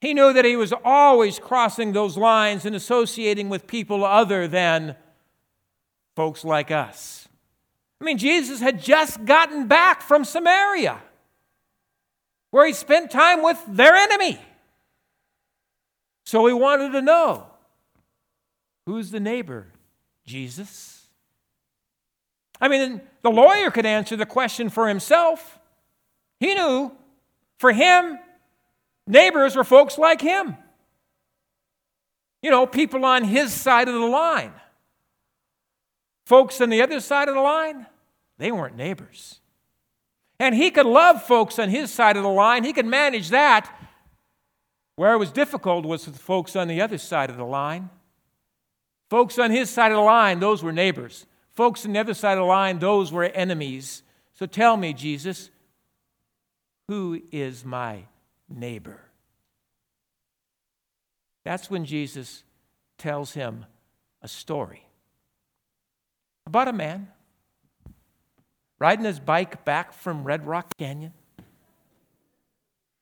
He 0.00 0.12
knew 0.12 0.32
that 0.32 0.44
he 0.44 0.56
was 0.56 0.72
always 0.84 1.38
crossing 1.38 1.92
those 1.92 2.16
lines 2.16 2.64
and 2.64 2.74
associating 2.74 3.48
with 3.48 3.68
people 3.68 4.04
other 4.04 4.48
than 4.48 4.96
folks 6.16 6.44
like 6.44 6.70
us. 6.70 7.28
I 8.00 8.04
mean, 8.04 8.18
Jesus 8.18 8.60
had 8.60 8.80
just 8.80 9.24
gotten 9.24 9.66
back 9.66 10.02
from 10.02 10.24
Samaria, 10.24 11.00
where 12.50 12.66
he 12.66 12.72
spent 12.72 13.10
time 13.10 13.42
with 13.42 13.62
their 13.68 13.94
enemy. 13.94 14.38
So 16.24 16.46
he 16.46 16.52
wanted 16.52 16.92
to 16.92 17.02
know 17.02 17.46
who's 18.86 19.10
the 19.10 19.20
neighbor? 19.20 19.66
Jesus. 20.24 21.06
I 22.60 22.68
mean, 22.68 23.00
the 23.22 23.30
lawyer 23.30 23.70
could 23.70 23.86
answer 23.86 24.16
the 24.16 24.26
question 24.26 24.68
for 24.68 24.88
himself. 24.88 25.58
He 26.38 26.54
knew 26.54 26.92
for 27.58 27.72
him, 27.72 28.18
neighbors 29.06 29.56
were 29.56 29.64
folks 29.64 29.98
like 29.98 30.20
him. 30.20 30.56
You 32.42 32.50
know, 32.50 32.66
people 32.66 33.04
on 33.04 33.24
his 33.24 33.52
side 33.52 33.88
of 33.88 33.94
the 33.94 34.00
line. 34.00 34.52
Folks 36.30 36.60
on 36.60 36.70
the 36.70 36.80
other 36.80 37.00
side 37.00 37.28
of 37.28 37.34
the 37.34 37.40
line, 37.40 37.86
they 38.38 38.52
weren't 38.52 38.76
neighbors. 38.76 39.40
And 40.38 40.54
he 40.54 40.70
could 40.70 40.86
love 40.86 41.24
folks 41.24 41.58
on 41.58 41.70
his 41.70 41.92
side 41.92 42.16
of 42.16 42.22
the 42.22 42.28
line, 42.28 42.62
he 42.62 42.72
could 42.72 42.86
manage 42.86 43.30
that. 43.30 43.68
Where 44.94 45.12
it 45.12 45.18
was 45.18 45.32
difficult 45.32 45.84
was 45.84 46.06
with 46.06 46.16
folks 46.16 46.54
on 46.54 46.68
the 46.68 46.80
other 46.80 46.98
side 46.98 47.30
of 47.30 47.36
the 47.36 47.44
line. 47.44 47.90
Folks 49.08 49.40
on 49.40 49.50
his 49.50 49.70
side 49.70 49.90
of 49.90 49.96
the 49.96 50.04
line, 50.04 50.38
those 50.38 50.62
were 50.62 50.70
neighbors. 50.70 51.26
Folks 51.50 51.84
on 51.84 51.94
the 51.94 51.98
other 51.98 52.14
side 52.14 52.38
of 52.38 52.42
the 52.42 52.44
line, 52.44 52.78
those 52.78 53.10
were 53.10 53.24
enemies. 53.24 54.04
So 54.34 54.46
tell 54.46 54.76
me, 54.76 54.92
Jesus, 54.92 55.50
who 56.86 57.22
is 57.32 57.64
my 57.64 58.04
neighbor? 58.48 59.00
That's 61.42 61.68
when 61.68 61.84
Jesus 61.84 62.44
tells 62.98 63.32
him 63.32 63.66
a 64.22 64.28
story 64.28 64.84
about 66.50 66.66
a 66.66 66.72
man 66.72 67.06
riding 68.80 69.04
his 69.04 69.20
bike 69.20 69.64
back 69.64 69.92
from 69.92 70.24
Red 70.24 70.48
Rock 70.48 70.76
Canyon 70.76 71.12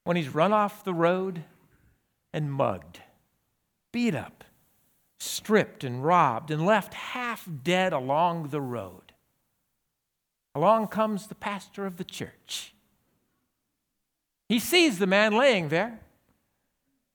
when 0.03 0.15
he's 0.15 0.29
run 0.29 0.53
off 0.53 0.83
the 0.83 0.93
road 0.93 1.43
and 2.31 2.53
mugged, 2.53 2.99
beat 3.91 4.13
up, 4.13 4.43
stripped 5.19 5.83
and 5.83 6.03
robbed, 6.03 6.51
and 6.51 6.63
left 6.63 6.93
half 6.93 7.49
dead 7.63 7.91
along 7.91 8.49
the 8.49 8.61
road. 8.61 9.13
Along 10.53 10.87
comes 10.87 11.25
the 11.25 11.33
pastor 11.33 11.87
of 11.87 11.97
the 11.97 12.03
church. 12.03 12.75
He 14.47 14.59
sees 14.59 14.99
the 14.99 15.07
man 15.07 15.35
laying 15.35 15.69
there, 15.69 16.01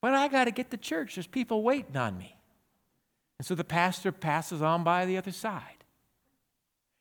but 0.00 0.14
I 0.14 0.26
got 0.26 0.46
to 0.46 0.50
get 0.50 0.72
to 0.72 0.76
church. 0.76 1.14
There's 1.14 1.28
people 1.28 1.62
waiting 1.62 1.96
on 1.96 2.18
me. 2.18 2.36
And 3.38 3.46
so 3.46 3.54
the 3.54 3.62
pastor 3.62 4.10
passes 4.10 4.62
on 4.62 4.82
by 4.82 5.06
the 5.06 5.16
other 5.16 5.30
side. 5.30 5.83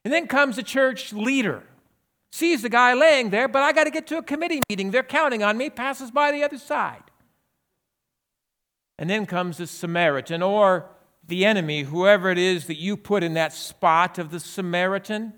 And 0.03 0.13
then 0.13 0.27
comes 0.27 0.57
the 0.57 0.63
church 0.63 1.13
leader, 1.13 1.63
sees 2.31 2.61
the 2.61 2.69
guy 2.69 2.93
laying 2.93 3.29
there, 3.29 3.47
but 3.47 3.63
I 3.63 3.71
got 3.71 3.85
to 3.85 3.91
get 3.91 4.07
to 4.07 4.17
a 4.17 4.23
committee 4.23 4.61
meeting. 4.69 4.91
They're 4.91 5.03
counting 5.03 5.43
on 5.43 5.57
me, 5.57 5.69
passes 5.69 6.11
by 6.11 6.31
the 6.31 6.43
other 6.43 6.57
side. 6.57 7.03
And 8.99 9.09
then 9.09 9.25
comes 9.25 9.57
the 9.57 9.67
Samaritan 9.67 10.41
or 10.41 10.89
the 11.25 11.45
enemy, 11.45 11.83
whoever 11.83 12.29
it 12.29 12.37
is 12.37 12.67
that 12.67 12.77
you 12.77 12.97
put 12.97 13.23
in 13.23 13.33
that 13.35 13.53
spot 13.53 14.19
of 14.19 14.29
the 14.29 14.39
Samaritan. 14.39 15.33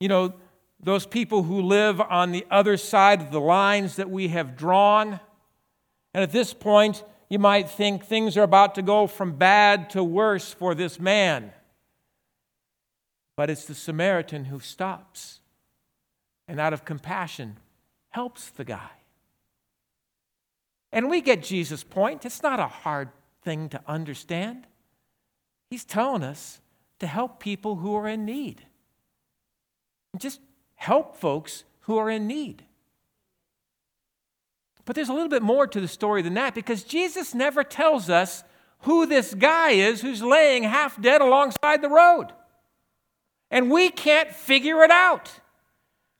You 0.00 0.08
know, 0.08 0.34
those 0.80 1.06
people 1.06 1.44
who 1.44 1.62
live 1.62 2.00
on 2.00 2.32
the 2.32 2.44
other 2.50 2.76
side 2.76 3.22
of 3.22 3.30
the 3.30 3.40
lines 3.40 3.96
that 3.96 4.10
we 4.10 4.28
have 4.28 4.56
drawn. 4.56 5.20
And 6.12 6.22
at 6.22 6.32
this 6.32 6.52
point, 6.52 7.04
you 7.28 7.38
might 7.38 7.70
think 7.70 8.04
things 8.04 8.36
are 8.36 8.42
about 8.42 8.74
to 8.74 8.82
go 8.82 9.06
from 9.06 9.36
bad 9.36 9.90
to 9.90 10.04
worse 10.04 10.52
for 10.52 10.74
this 10.74 11.00
man. 11.00 11.52
But 13.36 13.50
it's 13.50 13.64
the 13.64 13.74
Samaritan 13.74 14.46
who 14.46 14.60
stops 14.60 15.40
and, 16.46 16.60
out 16.60 16.72
of 16.72 16.84
compassion, 16.84 17.58
helps 18.10 18.50
the 18.50 18.64
guy. 18.64 18.90
And 20.92 21.10
we 21.10 21.20
get 21.20 21.42
Jesus' 21.42 21.82
point. 21.82 22.24
It's 22.24 22.42
not 22.42 22.60
a 22.60 22.68
hard 22.68 23.08
thing 23.42 23.68
to 23.70 23.80
understand. 23.88 24.66
He's 25.68 25.84
telling 25.84 26.22
us 26.22 26.60
to 27.00 27.06
help 27.06 27.40
people 27.40 27.76
who 27.76 27.96
are 27.96 28.06
in 28.06 28.24
need. 28.24 28.62
Just 30.16 30.40
help 30.76 31.16
folks 31.16 31.64
who 31.80 31.96
are 31.98 32.08
in 32.08 32.28
need. 32.28 32.64
But 34.84 34.94
there's 34.94 35.08
a 35.08 35.14
little 35.14 35.28
bit 35.28 35.42
more 35.42 35.66
to 35.66 35.80
the 35.80 35.88
story 35.88 36.22
than 36.22 36.34
that 36.34 36.54
because 36.54 36.84
Jesus 36.84 37.34
never 37.34 37.64
tells 37.64 38.10
us 38.10 38.44
who 38.80 39.06
this 39.06 39.34
guy 39.34 39.70
is 39.70 40.02
who's 40.02 40.22
laying 40.22 40.62
half 40.62 41.00
dead 41.00 41.20
alongside 41.20 41.80
the 41.82 41.88
road. 41.88 42.28
And 43.54 43.70
we 43.70 43.88
can't 43.88 44.32
figure 44.32 44.82
it 44.82 44.90
out 44.90 45.30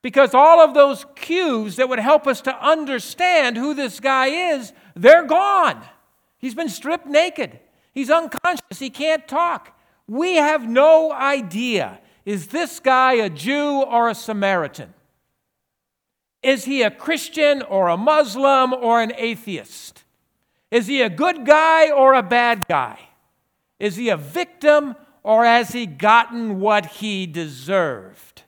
because 0.02 0.34
all 0.34 0.60
of 0.60 0.72
those 0.72 1.04
cues 1.16 1.74
that 1.76 1.88
would 1.88 1.98
help 1.98 2.28
us 2.28 2.40
to 2.42 2.56
understand 2.64 3.56
who 3.56 3.74
this 3.74 3.98
guy 3.98 4.52
is, 4.52 4.72
they're 4.94 5.26
gone. 5.26 5.84
He's 6.38 6.54
been 6.54 6.68
stripped 6.68 7.08
naked, 7.08 7.58
he's 7.92 8.08
unconscious, 8.08 8.78
he 8.78 8.88
can't 8.88 9.26
talk. 9.26 9.76
We 10.06 10.36
have 10.36 10.68
no 10.68 11.10
idea 11.10 11.98
is 12.24 12.46
this 12.46 12.78
guy 12.78 13.14
a 13.14 13.28
Jew 13.28 13.82
or 13.82 14.08
a 14.08 14.14
Samaritan? 14.14 14.94
Is 16.40 16.66
he 16.66 16.82
a 16.82 16.90
Christian 16.90 17.62
or 17.62 17.88
a 17.88 17.96
Muslim 17.96 18.72
or 18.72 19.02
an 19.02 19.12
atheist? 19.16 20.04
Is 20.70 20.86
he 20.86 21.02
a 21.02 21.10
good 21.10 21.44
guy 21.44 21.90
or 21.90 22.14
a 22.14 22.22
bad 22.22 22.68
guy? 22.68 23.00
Is 23.80 23.96
he 23.96 24.08
a 24.08 24.16
victim 24.16 24.94
or 25.24 25.44
has 25.44 25.70
he 25.70 25.86
gotten 25.86 26.60
what 26.60 26.86
he 26.86 27.26
deserved? 27.26 28.42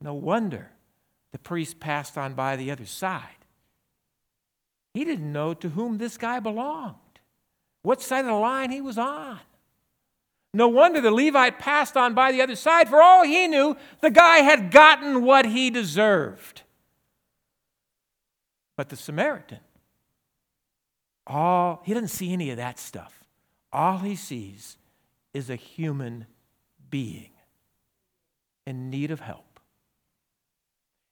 No 0.00 0.14
wonder 0.14 0.70
the 1.32 1.38
priest 1.38 1.80
passed 1.80 2.16
on 2.16 2.34
by 2.34 2.56
the 2.56 2.70
other 2.70 2.86
side. 2.86 3.22
He 4.94 5.04
didn't 5.04 5.30
know 5.30 5.52
to 5.52 5.70
whom 5.70 5.98
this 5.98 6.16
guy 6.16 6.40
belonged, 6.40 6.94
what 7.82 8.00
side 8.00 8.20
of 8.20 8.26
the 8.26 8.32
line 8.32 8.70
he 8.70 8.80
was 8.80 8.96
on. 8.96 9.40
No 10.54 10.68
wonder 10.68 11.02
the 11.02 11.10
Levite 11.10 11.58
passed 11.58 11.96
on 11.96 12.14
by 12.14 12.32
the 12.32 12.40
other 12.40 12.56
side. 12.56 12.88
For 12.88 13.02
all 13.02 13.24
he 13.24 13.46
knew, 13.46 13.76
the 14.00 14.10
guy 14.10 14.38
had 14.38 14.70
gotten 14.70 15.22
what 15.22 15.44
he 15.44 15.68
deserved. 15.68 16.62
But 18.74 18.88
the 18.88 18.96
Samaritan, 18.96 19.58
all 21.26 21.82
he 21.84 21.92
doesn't 21.92 22.08
see 22.08 22.32
any 22.32 22.50
of 22.50 22.56
that 22.56 22.78
stuff. 22.78 23.24
All 23.72 23.98
he 23.98 24.16
sees 24.16 24.78
is 25.36 25.50
a 25.50 25.54
human 25.54 26.26
being 26.88 27.28
in 28.66 28.88
need 28.88 29.10
of 29.10 29.20
help. 29.20 29.60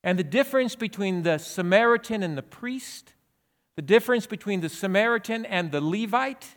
And 0.03 0.19
the 0.19 0.25
difference 0.25 0.75
between 0.77 1.25
the 1.25 1.37
Samaritan 1.37 2.23
and 2.23 2.37
the 2.37 2.43
priest, 2.43 3.13
the 3.77 3.83
difference 3.83 4.27
between 4.27 4.63
the 4.63 4.71
Samaritan 4.71 5.45
and 5.45 5.71
the 5.71 5.83
Levite, 5.83 6.57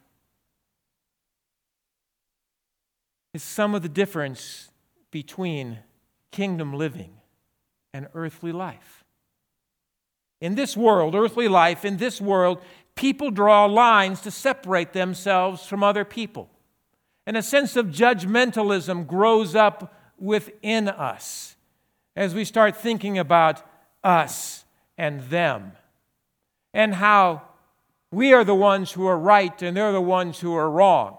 is 3.34 3.44
some 3.44 3.76
of 3.76 3.82
the 3.82 3.90
difference 3.90 4.70
between 5.12 5.80
kingdom 6.32 6.74
living 6.74 7.18
and 7.94 8.08
earthly 8.14 8.54
life. 8.54 9.04
In 10.40 10.56
this 10.56 10.78
world, 10.78 11.16
earthly 11.16 11.50
life, 11.50 11.84
in 11.84 11.98
this 11.98 12.22
world, 12.22 12.62
people 12.96 13.30
draw 13.30 13.66
lines 13.66 14.22
to 14.22 14.32
separate 14.32 14.94
themselves 14.94 15.66
from 15.66 15.84
other 15.84 16.06
people. 16.06 16.50
And 17.28 17.36
a 17.36 17.44
sense 17.44 17.76
of 17.76 17.88
judgmentalism 17.88 19.06
grows 19.06 19.54
up 19.54 19.94
within 20.18 20.88
us 20.88 21.58
as 22.16 22.34
we 22.34 22.46
start 22.46 22.78
thinking 22.78 23.20
about 23.20 23.62
us 24.02 24.64
and 24.98 25.20
them 25.24 25.74
and 26.74 26.94
how 26.94 27.42
we 28.14 28.32
are 28.32 28.46
the 28.46 28.56
ones 28.56 28.94
who 28.94 29.06
are 29.08 29.20
right 29.20 29.62
and 29.62 29.76
they're 29.76 29.92
the 29.92 30.00
ones 30.00 30.40
who 30.40 30.56
are 30.56 30.72
wrong. 30.72 31.18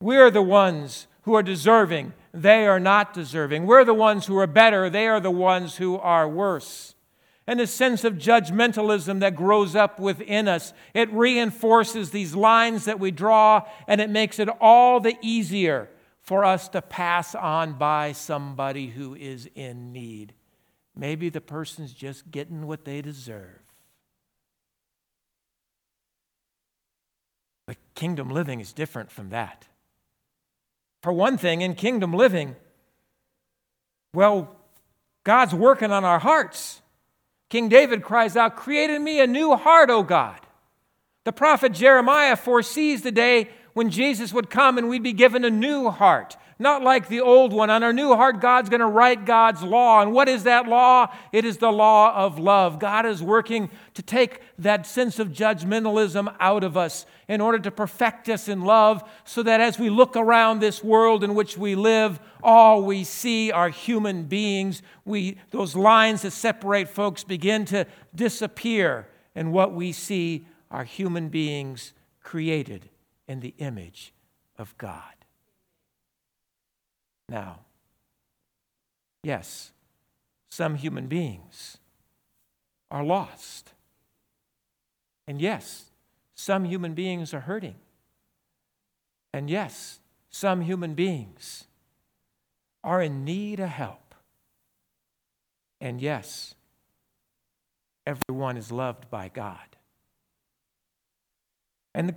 We're 0.00 0.30
the 0.30 0.42
ones 0.42 1.08
who 1.22 1.34
are 1.34 1.42
deserving, 1.42 2.12
they 2.32 2.68
are 2.68 2.80
not 2.80 3.12
deserving. 3.12 3.66
We're 3.66 3.84
the 3.84 3.92
ones 3.92 4.26
who 4.26 4.38
are 4.38 4.46
better, 4.46 4.88
they 4.88 5.08
are 5.08 5.20
the 5.20 5.28
ones 5.32 5.76
who 5.76 5.98
are 5.98 6.28
worse 6.28 6.94
and 7.50 7.60
a 7.60 7.66
sense 7.66 8.04
of 8.04 8.14
judgmentalism 8.14 9.18
that 9.18 9.34
grows 9.34 9.74
up 9.74 9.98
within 9.98 10.46
us. 10.46 10.72
It 10.94 11.12
reinforces 11.12 12.10
these 12.10 12.36
lines 12.36 12.84
that 12.84 13.00
we 13.00 13.10
draw, 13.10 13.66
and 13.88 14.00
it 14.00 14.08
makes 14.08 14.38
it 14.38 14.48
all 14.60 15.00
the 15.00 15.16
easier 15.20 15.90
for 16.22 16.44
us 16.44 16.68
to 16.68 16.80
pass 16.80 17.34
on 17.34 17.72
by 17.72 18.12
somebody 18.12 18.86
who 18.86 19.16
is 19.16 19.50
in 19.56 19.92
need. 19.92 20.32
Maybe 20.94 21.28
the 21.28 21.40
person's 21.40 21.92
just 21.92 22.30
getting 22.30 22.68
what 22.68 22.84
they 22.84 23.02
deserve. 23.02 23.58
But 27.66 27.78
kingdom 27.96 28.30
living 28.30 28.60
is 28.60 28.72
different 28.72 29.10
from 29.10 29.30
that. 29.30 29.66
For 31.02 31.12
one 31.12 31.36
thing, 31.36 31.62
in 31.62 31.74
kingdom 31.74 32.12
living, 32.12 32.54
well, 34.14 34.54
God's 35.24 35.52
working 35.52 35.90
on 35.90 36.04
our 36.04 36.20
hearts. 36.20 36.79
King 37.50 37.68
David 37.68 38.02
cries 38.02 38.36
out, 38.36 38.56
Create 38.56 38.88
in 38.88 39.04
me 39.04 39.20
a 39.20 39.26
new 39.26 39.54
heart, 39.56 39.90
O 39.90 40.02
God. 40.02 40.40
The 41.24 41.32
prophet 41.32 41.72
Jeremiah 41.72 42.36
foresees 42.36 43.02
the 43.02 43.12
day 43.12 43.50
when 43.74 43.90
Jesus 43.90 44.32
would 44.32 44.48
come 44.48 44.78
and 44.78 44.88
we'd 44.88 45.02
be 45.02 45.12
given 45.12 45.44
a 45.44 45.50
new 45.50 45.90
heart, 45.90 46.36
not 46.60 46.82
like 46.82 47.08
the 47.08 47.20
old 47.20 47.52
one. 47.52 47.70
On 47.70 47.82
our 47.82 47.92
new 47.92 48.14
heart, 48.14 48.40
God's 48.40 48.68
going 48.68 48.80
to 48.80 48.86
write 48.86 49.24
God's 49.24 49.62
law. 49.62 50.02
And 50.02 50.12
what 50.12 50.28
is 50.28 50.44
that 50.44 50.68
law? 50.68 51.12
It 51.32 51.44
is 51.44 51.56
the 51.56 51.72
law 51.72 52.14
of 52.14 52.38
love. 52.38 52.78
God 52.78 53.06
is 53.06 53.22
working 53.22 53.70
to 53.94 54.02
take 54.02 54.42
that 54.58 54.86
sense 54.86 55.18
of 55.18 55.28
judgmentalism 55.28 56.34
out 56.38 56.62
of 56.62 56.76
us 56.76 57.06
in 57.28 57.40
order 57.40 57.58
to 57.58 57.70
perfect 57.70 58.28
us 58.28 58.46
in 58.46 58.60
love 58.60 59.02
so 59.24 59.42
that 59.42 59.60
as 59.60 59.78
we 59.78 59.88
look 59.88 60.16
around 60.16 60.58
this 60.58 60.84
world 60.84 61.24
in 61.24 61.34
which 61.34 61.56
we 61.56 61.74
live, 61.74 62.20
all 62.42 62.82
we 62.82 63.04
see 63.04 63.50
are 63.50 63.70
human 63.70 64.24
beings. 64.24 64.82
We, 65.04 65.38
those 65.50 65.74
lines 65.74 66.22
that 66.22 66.32
separate 66.32 66.88
folks 66.88 67.24
begin 67.24 67.64
to 67.66 67.86
disappear, 68.14 69.08
and 69.34 69.52
what 69.52 69.72
we 69.72 69.92
see 69.92 70.46
are 70.70 70.84
human 70.84 71.28
beings 71.28 71.94
created 72.22 72.90
in 73.26 73.40
the 73.40 73.54
image 73.58 74.12
of 74.58 74.76
God. 74.76 75.19
Now, 77.30 77.60
yes, 79.22 79.70
some 80.50 80.74
human 80.74 81.06
beings 81.06 81.78
are 82.90 83.04
lost. 83.04 83.72
And 85.28 85.40
yes, 85.40 85.92
some 86.34 86.64
human 86.64 86.92
beings 86.94 87.32
are 87.32 87.40
hurting. 87.40 87.76
And 89.32 89.48
yes, 89.48 90.00
some 90.28 90.62
human 90.62 90.94
beings 90.94 91.68
are 92.82 93.00
in 93.00 93.24
need 93.24 93.60
of 93.60 93.68
help. 93.68 94.14
And 95.80 96.02
yes, 96.02 96.56
everyone 98.04 98.56
is 98.56 98.72
loved 98.72 99.08
by 99.08 99.28
God. 99.28 99.76
And 101.94 102.08
the 102.08 102.16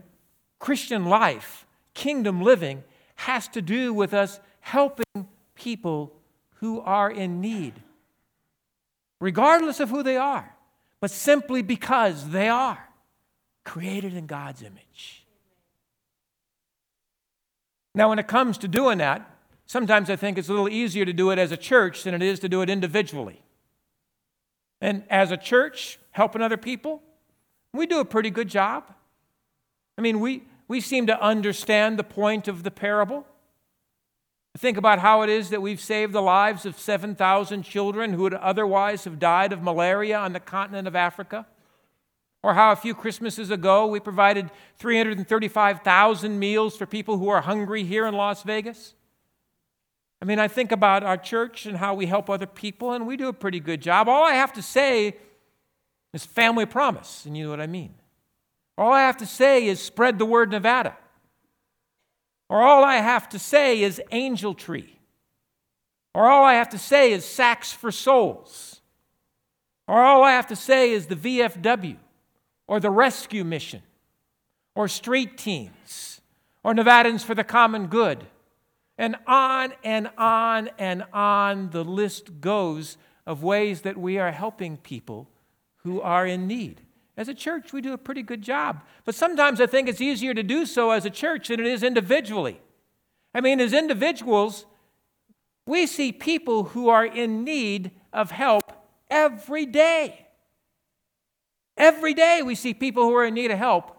Christian 0.58 1.06
life, 1.06 1.67
kingdom 1.93 2.41
living, 2.41 2.84
has 3.15 3.47
to 3.49 3.62
do 3.62 3.93
with 3.93 4.12
us 4.12 4.39
helping 4.63 5.28
people 5.56 6.13
who 6.56 6.80
are 6.80 7.12
in 7.12 7.41
need, 7.41 7.73
regardless 9.19 9.82
of 9.82 9.89
who 9.89 10.02
they 10.02 10.15
are, 10.15 10.56
but 11.02 11.12
simply 11.12 11.62
because 11.62 12.30
they 12.30 12.47
are 12.47 12.89
created 13.65 14.15
in 14.15 14.26
God's 14.26 14.62
image. 14.62 15.26
Now, 17.93 18.08
when 18.08 18.19
it 18.19 18.28
comes 18.28 18.58
to 18.60 18.69
doing 18.69 18.99
that, 18.99 19.30
sometimes 19.65 20.10
I 20.10 20.15
think 20.15 20.38
it's 20.38 20.47
a 20.47 20.54
little 20.54 20.69
easier 20.69 21.04
to 21.04 21.13
do 21.13 21.30
it 21.30 21.38
as 21.38 21.52
a 21.52 21.58
church 21.58 22.04
than 22.04 22.13
it 22.13 22.21
is 22.21 22.39
to 22.39 22.49
do 22.49 22.62
it 22.62 22.69
individually. 22.69 23.41
And 24.80 25.04
as 25.10 25.30
a 25.30 25.38
church, 25.38 25.99
helping 26.12 26.41
other 26.41 26.58
people, 26.58 27.04
we 27.73 27.86
do 27.86 27.99
a 27.99 28.06
pretty 28.06 28.30
good 28.30 28.47
job. 28.47 28.86
I 29.97 30.02
mean, 30.02 30.21
we, 30.21 30.43
we 30.69 30.80
seem 30.80 31.06
to 31.08 31.21
understand 31.21 31.99
the 31.99 32.04
point 32.04 32.47
of 32.47 32.63
the 32.63 32.71
parable. 32.71 33.28
Think 34.58 34.78
about 34.78 35.00
how 35.00 35.24
it 35.24 35.30
is 35.30 35.50
that 35.50 35.62
we've 35.62 35.82
saved 35.82 36.13
the 36.13 36.22
lives 36.22 36.66
of 36.66 36.78
7,000 36.78 37.63
children 37.63 38.13
who 38.13 38.22
would 38.22 38.36
otherwise 38.36 39.04
have 39.06 39.18
died 39.18 39.52
of 39.52 39.63
malaria 39.63 40.18
on 40.18 40.34
the 40.34 40.39
continent 40.39 40.88
of 40.88 40.96
Africa. 40.96 41.48
Or 42.44 42.54
how 42.54 42.72
a 42.72 42.76
few 42.76 42.94
Christmases 42.94 43.50
ago 43.50 43.88
we 43.88 44.00
provided 44.00 44.52
335,000 44.78 46.38
meals 46.38 46.78
for 46.78 46.86
people 46.86 47.18
who 47.18 47.30
are 47.30 47.42
hungry 47.42 47.84
here 47.84 48.06
in 48.06 48.13
Las 48.13 48.44
Vegas. 48.44 48.94
I 50.22 50.26
mean, 50.26 50.39
I 50.39 50.48
think 50.48 50.72
about 50.72 51.04
our 51.04 51.18
church 51.18 51.66
and 51.66 51.78
how 51.78 51.96
we 51.96 52.06
help 52.06 52.30
other 52.30 52.46
people, 52.46 52.92
and 52.92 53.08
we 53.08 53.18
do 53.18 53.30
a 53.30 53.34
pretty 53.34 53.60
good 53.60 53.82
job. 53.82 54.08
All 54.08 54.24
I 54.24 54.34
have 54.34 54.54
to 54.54 54.62
say 54.62 55.18
is 56.13 56.26
family 56.26 56.66
promise, 56.66 57.26
and 57.26 57.36
you 57.36 57.46
know 57.46 57.50
what 57.50 57.60
I 57.60 57.68
mean. 57.68 57.96
All 58.78 58.92
I 58.92 59.02
have 59.02 59.18
to 59.18 59.26
say 59.26 59.66
is 59.66 59.82
spread 59.82 60.20
the 60.20 60.26
word 60.26 60.52
Nevada. 60.52 60.96
Or 62.54 62.62
all 62.62 62.84
I 62.84 62.98
have 62.98 63.30
to 63.30 63.39
say 63.39 63.82
is 63.82 64.00
angel 64.12 64.54
tree. 64.54 65.00
Or 66.13 66.30
all 66.30 66.46
I 66.46 66.54
have 66.54 66.70
to 66.70 66.78
say 66.78 67.12
is 67.12 67.26
Sacks 67.26 67.74
for 67.74 67.92
Souls. 67.92 68.80
Or 69.88 70.04
all 70.04 70.24
I 70.24 70.34
have 70.34 70.46
to 70.50 70.56
say 70.56 70.92
is 70.92 71.08
the 71.08 71.16
VFW 71.16 71.98
or 72.68 72.80
the 72.80 72.92
rescue 72.92 73.44
mission 73.44 73.82
or 74.76 74.88
street 74.88 75.36
teams 75.36 76.22
or 76.63 76.76
Nevadans 76.76 77.24
for 77.24 77.34
the 77.34 77.44
common 77.44 77.88
good. 77.88 78.28
And 79.00 79.16
on 79.26 79.74
and 79.84 80.12
on 80.16 80.70
and 80.78 81.06
on 81.12 81.72
the 81.72 81.84
list 81.84 82.39
goes 82.39 82.98
of 83.26 83.42
ways 83.42 83.82
that 83.82 83.98
we 83.98 84.20
are 84.20 84.32
helping 84.32 84.78
people 84.78 85.28
who 85.78 86.02
are 86.02 86.28
in 86.28 86.46
need. 86.46 86.82
As 87.15 87.28
a 87.28 87.34
church, 87.34 87.71
we 87.73 87.82
do 87.82 87.93
a 87.93 87.97
pretty 87.97 88.23
good 88.23 88.41
job. 88.41 88.82
But 89.06 89.15
sometimes 89.15 89.62
I 89.62 89.67
think 89.67 89.88
it's 89.88 90.02
easier 90.02 90.34
to 90.34 90.43
do 90.43 90.65
so 90.65 90.91
as 90.91 91.06
a 91.06 91.10
church 91.10 91.49
than 91.49 91.60
it 91.60 91.67
is 91.67 91.84
individually. 91.84 92.60
I 93.36 93.41
mean, 93.41 93.60
as 93.60 93.73
individuals, 93.73 94.65
we 95.65 95.86
see 95.86 96.12
people 96.12 96.65
who 96.65 96.89
are 96.89 97.06
in 97.06 97.43
need 97.43 97.91
of 98.12 98.32
help 98.32 98.71
every 99.10 99.65
day. 99.65 100.28
Every 101.78 102.13
day 102.13 102.41
we 102.43 102.56
see 102.56 102.73
people 102.73 103.04
who 103.04 103.15
are 103.15 103.26
in 103.26 103.34
need 103.34 103.52
of 103.52 103.58
help, 103.58 103.95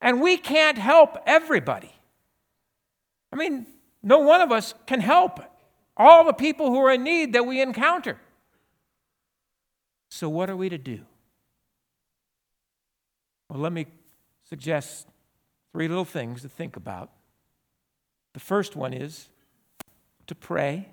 and 0.00 0.20
we 0.20 0.36
can't 0.36 0.78
help 0.78 1.16
everybody. 1.26 1.92
I 3.32 3.36
mean, 3.36 3.66
no 4.02 4.18
one 4.18 4.40
of 4.40 4.52
us 4.52 4.74
can 4.86 5.00
help 5.00 5.40
all 5.96 6.24
the 6.24 6.32
people 6.32 6.70
who 6.70 6.78
are 6.78 6.92
in 6.92 7.02
need 7.02 7.32
that 7.32 7.46
we 7.46 7.60
encounter. 7.60 8.18
So, 10.08 10.28
what 10.28 10.48
are 10.48 10.56
we 10.56 10.68
to 10.68 10.78
do? 10.78 11.00
Well, 13.48 13.60
let 13.60 13.72
me 13.72 13.86
suggest 14.48 15.08
three 15.72 15.88
little 15.88 16.04
things 16.04 16.42
to 16.42 16.48
think 16.48 16.76
about. 16.76 17.10
The 18.34 18.40
first 18.40 18.76
one 18.76 18.92
is 18.92 19.28
to 20.26 20.34
pray 20.34 20.88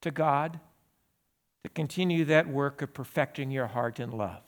to 0.00 0.10
God 0.10 0.60
to 1.64 1.70
continue 1.70 2.24
that 2.26 2.46
work 2.46 2.82
of 2.82 2.92
perfecting 2.92 3.50
your 3.50 3.66
heart 3.66 3.98
in 3.98 4.12
love, 4.12 4.42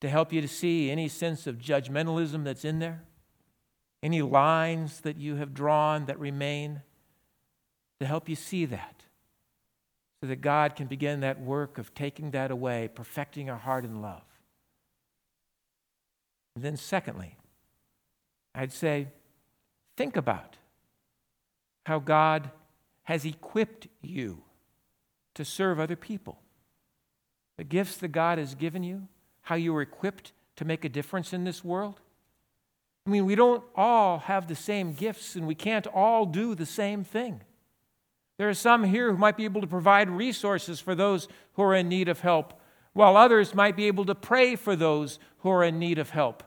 to 0.00 0.08
help 0.08 0.32
you 0.32 0.40
to 0.40 0.48
see 0.48 0.90
any 0.90 1.08
sense 1.08 1.46
of 1.46 1.58
judgmentalism 1.58 2.44
that's 2.44 2.64
in 2.64 2.78
there, 2.78 3.02
any 4.02 4.22
lines 4.22 5.00
that 5.00 5.16
you 5.16 5.36
have 5.36 5.52
drawn 5.52 6.06
that 6.06 6.18
remain, 6.18 6.82
to 8.00 8.06
help 8.06 8.28
you 8.28 8.36
see 8.36 8.64
that, 8.66 9.02
so 10.20 10.28
that 10.28 10.40
God 10.40 10.76
can 10.76 10.86
begin 10.86 11.20
that 11.20 11.40
work 11.40 11.76
of 11.76 11.94
taking 11.94 12.30
that 12.30 12.50
away, 12.50 12.88
perfecting 12.92 13.50
our 13.50 13.58
heart 13.58 13.84
in 13.84 14.00
love. 14.00 14.22
And 16.54 16.64
then, 16.64 16.76
secondly, 16.76 17.36
I'd 18.54 18.72
say, 18.72 19.08
think 19.96 20.16
about 20.16 20.56
how 21.86 21.98
God 21.98 22.50
has 23.04 23.24
equipped 23.24 23.88
you 24.02 24.42
to 25.34 25.44
serve 25.44 25.80
other 25.80 25.96
people. 25.96 26.38
The 27.56 27.64
gifts 27.64 27.96
that 27.98 28.08
God 28.08 28.38
has 28.38 28.54
given 28.54 28.82
you, 28.82 29.08
how 29.42 29.56
you 29.56 29.74
are 29.76 29.82
equipped 29.82 30.32
to 30.56 30.64
make 30.64 30.84
a 30.84 30.88
difference 30.88 31.32
in 31.32 31.44
this 31.44 31.64
world. 31.64 32.00
I 33.06 33.10
mean, 33.10 33.26
we 33.26 33.34
don't 33.34 33.62
all 33.74 34.20
have 34.20 34.46
the 34.46 34.54
same 34.54 34.94
gifts 34.94 35.36
and 35.36 35.46
we 35.46 35.54
can't 35.54 35.86
all 35.88 36.24
do 36.24 36.54
the 36.54 36.66
same 36.66 37.04
thing. 37.04 37.42
There 38.38 38.48
are 38.48 38.54
some 38.54 38.84
here 38.84 39.12
who 39.12 39.18
might 39.18 39.36
be 39.36 39.44
able 39.44 39.60
to 39.60 39.66
provide 39.66 40.08
resources 40.08 40.80
for 40.80 40.94
those 40.94 41.28
who 41.52 41.62
are 41.62 41.74
in 41.74 41.88
need 41.88 42.08
of 42.08 42.20
help 42.20 42.60
while 42.94 43.16
others 43.16 43.54
might 43.54 43.76
be 43.76 43.86
able 43.86 44.06
to 44.06 44.14
pray 44.14 44.56
for 44.56 44.74
those 44.74 45.18
who 45.40 45.50
are 45.50 45.62
in 45.62 45.78
need 45.78 45.98
of 45.98 46.10
help, 46.10 46.42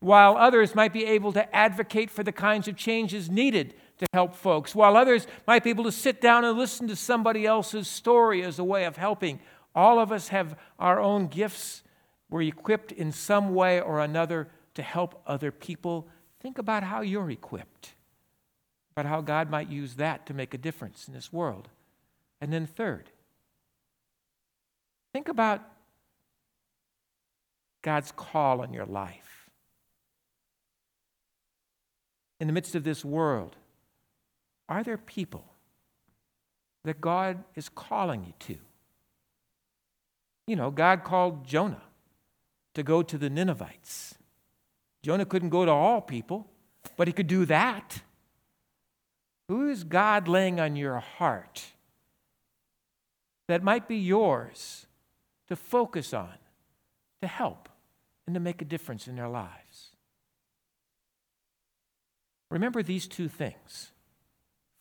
while 0.00 0.36
others 0.36 0.74
might 0.74 0.92
be 0.92 1.06
able 1.06 1.32
to 1.32 1.56
advocate 1.56 2.10
for 2.10 2.22
the 2.22 2.32
kinds 2.32 2.68
of 2.68 2.76
changes 2.76 3.30
needed 3.30 3.74
to 3.98 4.06
help 4.12 4.34
folks, 4.34 4.74
while 4.74 4.96
others 4.96 5.26
might 5.46 5.62
be 5.62 5.70
able 5.70 5.84
to 5.84 5.92
sit 5.92 6.20
down 6.20 6.44
and 6.44 6.58
listen 6.58 6.88
to 6.88 6.96
somebody 6.96 7.46
else's 7.46 7.88
story 7.88 8.42
as 8.42 8.58
a 8.58 8.64
way 8.64 8.84
of 8.84 8.96
helping. 8.96 9.38
All 9.74 9.98
of 9.98 10.10
us 10.12 10.28
have 10.28 10.58
our 10.78 11.00
own 11.00 11.28
gifts. 11.28 11.82
We're 12.28 12.42
equipped 12.42 12.90
in 12.92 13.12
some 13.12 13.54
way 13.54 13.80
or 13.80 14.00
another 14.00 14.48
to 14.74 14.82
help 14.82 15.22
other 15.26 15.52
people. 15.52 16.08
Think 16.40 16.58
about 16.58 16.82
how 16.82 17.02
you're 17.02 17.30
equipped, 17.30 17.94
about 18.96 19.08
how 19.08 19.20
God 19.20 19.48
might 19.50 19.68
use 19.68 19.94
that 19.94 20.26
to 20.26 20.34
make 20.34 20.52
a 20.52 20.58
difference 20.58 21.06
in 21.06 21.14
this 21.14 21.32
world. 21.32 21.68
And 22.40 22.52
then, 22.52 22.66
third, 22.66 23.10
think 25.12 25.28
about 25.28 25.62
God's 27.82 28.12
call 28.12 28.60
on 28.60 28.72
your 28.72 28.86
life. 28.86 29.50
In 32.40 32.46
the 32.46 32.52
midst 32.52 32.74
of 32.74 32.84
this 32.84 33.04
world, 33.04 33.56
are 34.68 34.82
there 34.82 34.98
people 34.98 35.44
that 36.84 37.00
God 37.00 37.44
is 37.54 37.68
calling 37.68 38.24
you 38.24 38.32
to? 38.40 38.56
You 40.46 40.56
know, 40.56 40.70
God 40.70 41.04
called 41.04 41.46
Jonah 41.46 41.82
to 42.74 42.82
go 42.82 43.02
to 43.02 43.18
the 43.18 43.30
Ninevites. 43.30 44.14
Jonah 45.02 45.24
couldn't 45.24 45.50
go 45.50 45.64
to 45.64 45.70
all 45.70 46.00
people, 46.00 46.46
but 46.96 47.06
he 47.06 47.12
could 47.12 47.26
do 47.26 47.44
that. 47.46 48.00
Who 49.48 49.68
is 49.68 49.84
God 49.84 50.28
laying 50.28 50.58
on 50.58 50.76
your 50.76 50.98
heart 50.98 51.64
that 53.48 53.62
might 53.62 53.86
be 53.86 53.96
yours 53.96 54.86
to 55.48 55.56
focus 55.56 56.14
on, 56.14 56.34
to 57.20 57.28
help? 57.28 57.68
And 58.26 58.34
to 58.34 58.40
make 58.40 58.62
a 58.62 58.64
difference 58.64 59.08
in 59.08 59.16
their 59.16 59.28
lives. 59.28 59.90
remember 62.50 62.82
these 62.82 63.06
two 63.06 63.28
things. 63.28 63.92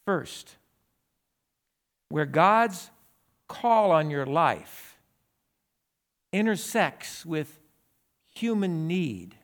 First, 0.06 0.58
where 2.10 2.25
God's 2.25 2.89
call 3.47 3.91
on 3.91 4.10
your 4.10 4.25
life 4.25 4.97
intersects 6.34 7.25
with 7.25 7.60
human 8.34 8.88
need, 8.88 9.36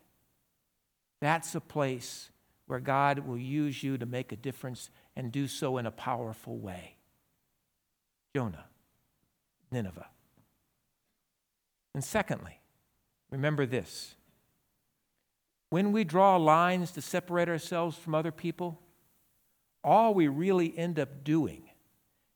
that's 1.21 1.55
a 1.55 1.61
place 1.61 2.29
where 2.67 2.79
God 2.79 3.19
will 3.19 3.37
use 3.37 3.81
you 3.81 3.97
to 3.97 4.05
make 4.05 4.31
a 4.31 4.35
difference 4.35 4.89
and 5.15 5.31
do 5.31 5.47
so 5.47 5.77
in 5.77 5.85
a 5.85 5.91
powerful 5.91 6.57
way. 6.57 6.97
Jonah, 8.35 8.65
Nineveh. 9.71 10.07
And 11.95 12.03
secondly, 12.03 12.59
remember 13.31 13.65
this 13.65 14.15
when 15.69 15.91
we 15.91 16.03
draw 16.03 16.37
lines 16.37 16.91
to 16.91 17.01
separate 17.01 17.49
ourselves 17.49 17.97
from 17.97 18.15
other 18.15 18.31
people, 18.31 18.79
all 19.83 20.13
we 20.13 20.27
really 20.27 20.77
end 20.77 20.97
up 20.97 21.23
doing 21.23 21.69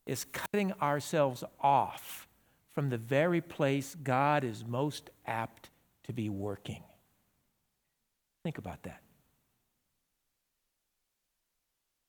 is 0.05 0.25
cutting 0.25 0.73
ourselves 0.81 1.43
off 1.61 2.27
from 2.73 2.89
the 2.89 2.97
very 2.97 3.41
place 3.41 3.95
God 3.95 4.43
is 4.43 4.65
most 4.65 5.09
apt 5.25 5.69
to 6.03 6.13
be 6.13 6.29
working. 6.29 6.83
Think 8.43 8.57
about 8.57 8.83
that. 8.83 9.01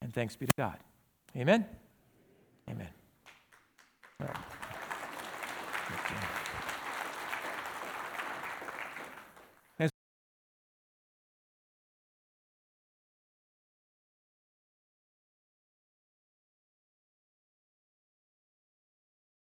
And 0.00 0.12
thanks 0.12 0.34
be 0.34 0.46
to 0.46 0.52
God. 0.56 0.78
Amen? 1.36 1.66
Amen. 2.68 2.88